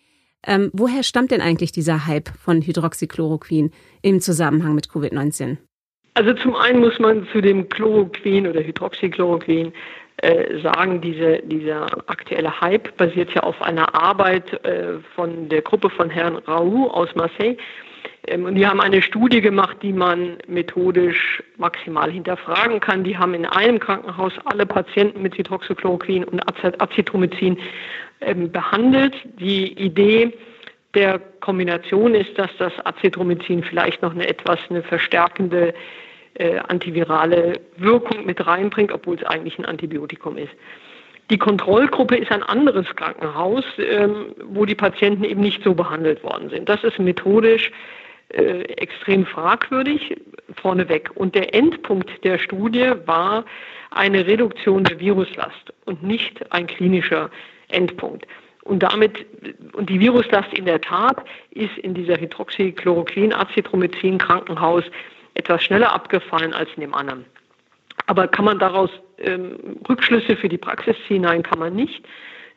Ähm, 0.47 0.71
woher 0.73 1.03
stammt 1.03 1.31
denn 1.31 1.41
eigentlich 1.41 1.73
dieser 1.73 2.07
Hype 2.07 2.29
von 2.29 2.63
Hydroxychloroquin 2.63 3.71
im 4.03 4.21
Zusammenhang 4.21 4.75
mit 4.75 4.87
Covid-19? 4.87 5.59
Also 6.15 6.33
zum 6.35 6.57
einen 6.57 6.81
muss 6.81 6.99
man 6.99 7.27
zu 7.33 7.41
dem 7.41 7.69
Chloroquin 7.69 8.47
oder 8.47 8.61
Hydroxychloroquin 8.61 9.73
äh, 10.23 10.61
sagen, 10.61 11.01
diese, 11.01 11.39
dieser 11.45 11.87
aktuelle 12.09 12.61
Hype 12.61 12.97
basiert 12.97 13.33
ja 13.35 13.43
auf 13.43 13.61
einer 13.63 13.95
Arbeit 13.95 14.53
äh, 14.65 14.99
von 15.15 15.49
der 15.49 15.63
Gruppe 15.63 15.89
von 15.89 16.11
Herrn 16.11 16.37
Raoult 16.37 16.91
aus 16.91 17.15
Marseille. 17.15 17.57
Ähm, 18.27 18.45
und 18.45 18.55
die 18.55 18.67
haben 18.67 18.81
eine 18.81 19.03
Studie 19.03 19.41
gemacht, 19.41 19.79
die 19.83 19.93
man 19.93 20.39
methodisch 20.47 21.43
maximal 21.57 22.11
hinterfragen 22.11 22.81
kann. 22.81 23.05
Die 23.05 23.17
haben 23.17 23.35
in 23.35 23.47
einem 23.47 23.79
Krankenhaus 23.79 24.33
alle 24.45 24.67
Patienten 24.67 25.23
mit 25.23 25.37
Hydroxychloroquin 25.37 26.25
und 26.25 26.43
Azithromycin 26.81 27.59
ähm, 28.21 28.51
behandelt. 28.51 29.15
Die 29.39 29.73
Idee 29.73 30.33
der 30.95 31.21
Kombination 31.41 32.15
ist, 32.15 32.39
dass 32.39 32.51
das 32.59 32.73
Azithromycin 32.85 33.63
vielleicht 33.63 34.03
noch 34.03 34.13
eine 34.13 34.29
etwas 34.29 34.59
eine 34.69 34.83
verstärkende 34.83 35.73
äh, 36.35 36.59
antivirale 36.59 37.61
Wirkung 37.77 38.27
mit 38.27 38.45
reinbringt, 38.47 38.93
obwohl 38.93 39.17
es 39.17 39.25
eigentlich 39.25 39.59
ein 39.59 39.65
Antibiotikum 39.65 40.37
ist. 40.37 40.53
Die 41.31 41.39
Kontrollgruppe 41.39 42.17
ist 42.17 42.33
ein 42.33 42.43
anderes 42.43 42.87
Krankenhaus, 42.97 43.65
ähm, 43.79 44.35
wo 44.45 44.65
die 44.65 44.75
Patienten 44.75 45.23
eben 45.23 45.41
nicht 45.41 45.63
so 45.63 45.75
behandelt 45.75 46.25
worden 46.25 46.51
sind. 46.51 46.69
Das 46.69 46.83
ist 46.83 46.99
methodisch 46.99 47.71
äh, 48.33 48.63
extrem 48.75 49.27
fragwürdig 49.27 50.17
vorneweg. 50.61 51.11
Und 51.15 51.35
der 51.35 51.55
Endpunkt 51.55 52.25
der 52.25 52.39
Studie 52.39 52.93
war 53.07 53.45
eine 53.91 54.27
Reduktion 54.27 54.85
der 54.85 55.01
Viruslast 55.01 55.73
und 55.85 56.03
nicht 56.03 56.53
ein 56.53 56.67
klinischer 56.67 57.31
Endpunkt. 57.69 58.27
Und 58.63 58.83
damit, 58.83 59.27
und 59.73 59.89
die 59.91 60.01
Viruslast 60.01 60.53
in 60.55 60.65
der 60.67 60.81
Tat 60.81 61.25
ist 61.51 61.77
in 61.79 61.95
dieser 61.95 62.17
Hydroxychloroquin-Azithromycin-Krankenhaus 62.17 64.85
etwas 65.35 65.65
schneller 65.65 65.93
abgefallen 65.93 66.53
als 66.53 66.69
in 66.77 66.83
dem 66.83 66.95
anderen. 66.95 67.25
Aber 68.07 68.29
kann 68.29 68.45
man 68.45 68.59
daraus 68.59 68.91
ähm, 69.19 69.79
Rückschlüsse 69.89 70.37
für 70.37 70.49
die 70.49 70.59
Praxis 70.59 70.97
ziehen? 71.07 71.23
Nein, 71.23 71.43
kann 71.43 71.59
man 71.59 71.75
nicht. 71.75 72.05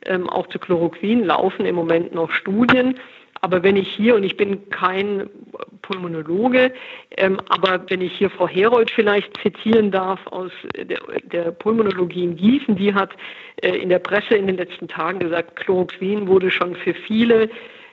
Ähm, 0.06 0.30
auch 0.30 0.48
zu 0.48 0.60
Chloroquin 0.60 1.24
laufen 1.24 1.66
im 1.66 1.76
Moment 1.76 2.14
noch 2.14 2.30
Studien. 2.32 3.00
Aber 3.44 3.62
wenn 3.62 3.76
ich 3.76 3.90
hier, 3.90 4.16
und 4.16 4.24
ich 4.24 4.38
bin 4.38 4.70
kein 4.70 5.30
Pulmonologe, 5.82 6.72
ähm, 7.18 7.42
aber 7.50 7.84
wenn 7.90 8.00
ich 8.00 8.14
hier 8.14 8.30
Frau 8.30 8.48
Herold 8.48 8.90
vielleicht 8.90 9.36
zitieren 9.42 9.92
darf 9.92 10.26
aus 10.28 10.52
der, 10.78 11.02
der 11.24 11.52
Pulmonologie 11.52 12.24
in 12.24 12.38
Gießen, 12.38 12.78
die 12.78 12.94
hat 12.94 13.10
äh, 13.62 13.76
in 13.76 13.90
der 13.90 14.00
Presse 14.00 14.36
in 14.36 14.48
den 14.48 14.56
letzten 14.56 14.88
Tagen 14.88 15.20
gesagt, 15.20 15.58
Chloroquin 15.58 16.26
wurde 16.26 16.50
schon 16.50 16.74
für 16.78 16.94
viele 16.94 17.50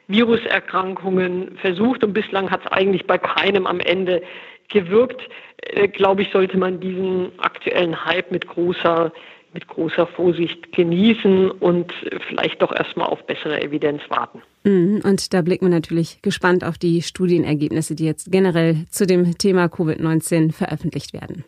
Viruserkrankungen 0.06 1.56
versucht 1.56 2.04
und 2.04 2.12
bislang 2.12 2.48
hat 2.48 2.60
es 2.64 2.70
eigentlich 2.70 3.04
bei 3.08 3.18
keinem 3.18 3.66
am 3.66 3.80
Ende 3.80 4.22
gewirkt. 4.68 5.20
Äh, 5.62 5.88
glaube 5.88 6.22
ich, 6.22 6.30
sollte 6.30 6.58
man 6.58 6.78
diesen 6.78 7.32
aktuellen 7.38 8.04
Hype 8.04 8.30
mit 8.30 8.46
großer 8.46 9.10
mit 9.52 9.66
großer 9.66 10.06
Vorsicht 10.06 10.72
genießen 10.72 11.50
und 11.50 11.92
vielleicht 12.28 12.62
doch 12.62 12.72
erstmal 12.72 13.08
auf 13.08 13.24
bessere 13.26 13.60
Evidenz 13.60 14.02
warten. 14.08 14.42
Mhm, 14.64 15.02
und 15.04 15.32
da 15.34 15.42
blicken 15.42 15.66
wir 15.66 15.74
natürlich 15.74 16.22
gespannt 16.22 16.64
auf 16.64 16.78
die 16.78 17.02
Studienergebnisse, 17.02 17.94
die 17.94 18.04
jetzt 18.04 18.30
generell 18.30 18.86
zu 18.90 19.06
dem 19.06 19.36
Thema 19.38 19.66
Covid-19 19.66 20.52
veröffentlicht 20.52 21.12
werden. 21.12 21.44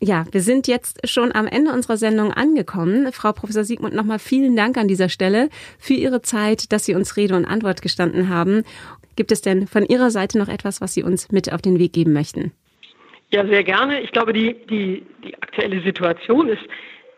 Ja, 0.00 0.26
wir 0.32 0.42
sind 0.42 0.68
jetzt 0.68 1.08
schon 1.08 1.34
am 1.34 1.46
Ende 1.46 1.72
unserer 1.72 1.96
Sendung 1.96 2.32
angekommen. 2.32 3.10
Frau 3.12 3.32
Professor 3.32 3.64
Siegmund, 3.64 3.94
nochmal 3.94 4.18
vielen 4.18 4.54
Dank 4.54 4.76
an 4.76 4.86
dieser 4.86 5.08
Stelle 5.08 5.48
für 5.78 5.94
Ihre 5.94 6.20
Zeit, 6.20 6.72
dass 6.72 6.84
Sie 6.84 6.94
uns 6.94 7.16
Rede 7.16 7.34
und 7.36 7.46
Antwort 7.46 7.80
gestanden 7.80 8.28
haben. 8.28 8.64
Gibt 9.16 9.32
es 9.32 9.40
denn 9.40 9.66
von 9.66 9.86
Ihrer 9.86 10.10
Seite 10.10 10.38
noch 10.38 10.48
etwas, 10.48 10.80
was 10.80 10.92
Sie 10.92 11.02
uns 11.02 11.32
mit 11.32 11.52
auf 11.52 11.62
den 11.62 11.78
Weg 11.78 11.94
geben 11.94 12.12
möchten? 12.12 12.52
Ja, 13.30 13.46
sehr 13.46 13.64
gerne. 13.64 14.02
Ich 14.02 14.12
glaube, 14.12 14.32
die, 14.32 14.54
die, 14.68 15.06
die 15.24 15.34
aktuelle 15.40 15.80
Situation 15.82 16.48
ist 16.48 16.62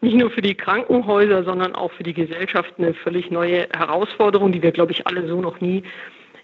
nicht 0.01 0.17
nur 0.17 0.31
für 0.31 0.43
die 0.43 0.55
Krankenhäuser, 0.55 1.45
sondern 1.45 1.75
auch 1.75 1.93
für 1.93 2.03
die 2.03 2.15
Gesellschaft 2.15 2.75
eine 2.79 2.95
völlig 2.95 3.31
neue 3.31 3.69
Herausforderung, 3.77 4.53
die 4.53 4.63
wir, 4.63 4.73
glaube 4.73 4.93
ich, 4.93 5.07
alle 5.07 5.27
so 5.27 5.41
noch 5.41 5.61
nie 5.61 5.83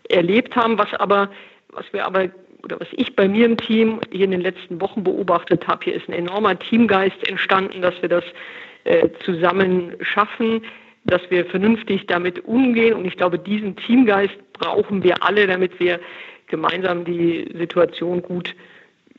erlebt 0.09 0.57
haben. 0.57 0.79
Was 0.79 0.93
aber, 0.95 1.31
was 1.71 1.85
wir 1.93 2.07
aber 2.07 2.31
oder 2.65 2.79
was 2.81 2.89
ich 2.93 3.17
bei 3.17 3.29
mir 3.29 3.47
im 3.47 3.57
Team 3.57 4.01
hier 4.11 4.25
in 4.25 4.31
den 4.31 4.41
letzten 4.41 4.81
Wochen 4.81 5.03
beobachtet 5.03 5.67
habe, 5.67 5.85
hier 5.85 5.95
ist 5.95 6.09
ein 6.09 6.15
enormer 6.15 6.59
Teamgeist 6.59 7.27
entstanden, 7.29 7.83
dass 7.83 8.01
wir 8.01 8.09
das 8.09 8.25
äh, 8.85 9.09
zusammen 9.25 9.95
schaffen, 10.01 10.63
dass 11.05 11.23
wir 11.31 11.45
vernünftig 11.47 12.07
damit 12.07 12.45
umgehen. 12.45 12.95
Und 12.95 13.05
ich 13.05 13.17
glaube, 13.17 13.39
diesen 13.39 13.77
Teamgeist 13.77 14.37
brauchen 14.53 15.03
wir 15.03 15.23
alle, 15.25 15.47
damit 15.47 15.79
wir 15.81 15.99
gemeinsam 16.47 17.05
die 17.05 17.49
Situation 17.57 18.23
gut 18.23 18.55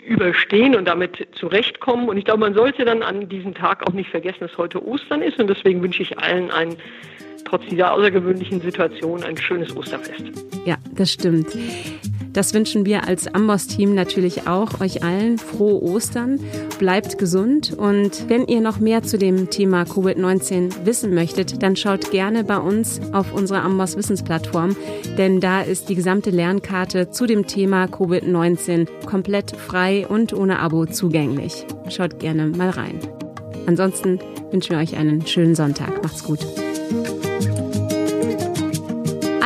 überstehen 0.06 0.76
und 0.76 0.86
damit 0.86 1.28
zurechtkommen. 1.34 2.10
Und 2.10 2.18
ich 2.18 2.26
glaube, 2.26 2.41
man 2.41 2.54
sollte 2.54 2.86
dann 2.86 3.04
an 3.04 3.30
diesem 3.30 3.54
Tag 3.54 3.88
auch 3.88 3.93
nicht 3.93 4.10
vergessen, 4.10 4.39
dass 4.41 4.58
heute 4.58 4.86
Ostern 4.86 5.22
ist. 5.22 5.39
Und 5.39 5.47
deswegen 5.47 5.82
wünsche 5.82 6.04
ich 6.04 6.18
allen 6.18 6.51
ein 6.51 6.76
trotz 7.45 7.66
dieser 7.68 7.93
außergewöhnlichen 7.93 8.62
Situation 8.62 9.24
ein 9.24 9.38
schönes 9.38 9.76
Osterfest. 9.76 10.32
Ja, 10.66 10.76
das 10.95 11.12
stimmt. 11.12 11.56
Das 12.34 12.53
wünschen 12.53 12.86
wir 12.86 13.07
als 13.07 13.27
Amboss-Team 13.27 13.93
natürlich 13.93 14.47
auch 14.47 14.81
euch 14.81 15.03
allen. 15.03 15.38
Frohe 15.38 15.81
Ostern, 15.81 16.39
bleibt 16.79 17.17
gesund 17.17 17.73
und 17.77 18.27
wenn 18.27 18.45
ihr 18.47 18.59
noch 18.59 18.79
mehr 18.79 19.03
zu 19.03 19.17
dem 19.17 19.49
Thema 19.49 19.84
Covid-19 19.84 20.86
wissen 20.86 21.13
möchtet, 21.13 21.61
dann 21.61 21.75
schaut 21.75 22.11
gerne 22.11 22.43
bei 22.43 22.57
uns 22.57 22.99
auf 23.11 23.34
unsere 23.34 23.61
Amboss 23.61 23.95
Wissensplattform, 23.95 24.75
denn 25.17 25.39
da 25.39 25.61
ist 25.61 25.89
die 25.89 25.95
gesamte 25.95 26.31
Lernkarte 26.31 27.11
zu 27.11 27.27
dem 27.27 27.45
Thema 27.45 27.86
Covid-19 27.86 28.88
komplett 29.05 29.55
frei 29.55 30.07
und 30.07 30.34
ohne 30.34 30.59
Abo 30.59 30.86
zugänglich. 30.86 31.65
Schaut 31.89 32.19
gerne 32.19 32.47
mal 32.47 32.71
rein. 32.71 32.99
Ansonsten 33.67 34.19
wünschen 34.51 34.71
wir 34.71 34.79
euch 34.79 34.97
einen 34.97 35.25
schönen 35.27 35.55
Sonntag. 35.55 36.03
Macht's 36.03 36.23
gut. 36.23 36.39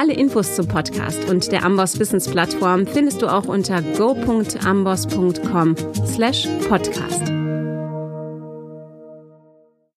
Alle 0.08 0.16
Infos 0.16 0.55
zum 0.55 0.70
Podcast 0.70 1.30
und 1.30 1.51
der 1.51 1.66
Amboss 1.66 1.99
Wissensplattform 1.99 2.88
findest 2.88 3.22
du 3.22 3.28
auch 3.28 3.43
unter 3.43 3.82
go.amboss.com 3.82 5.76
slash 6.16 6.47
podcast. 6.70 7.46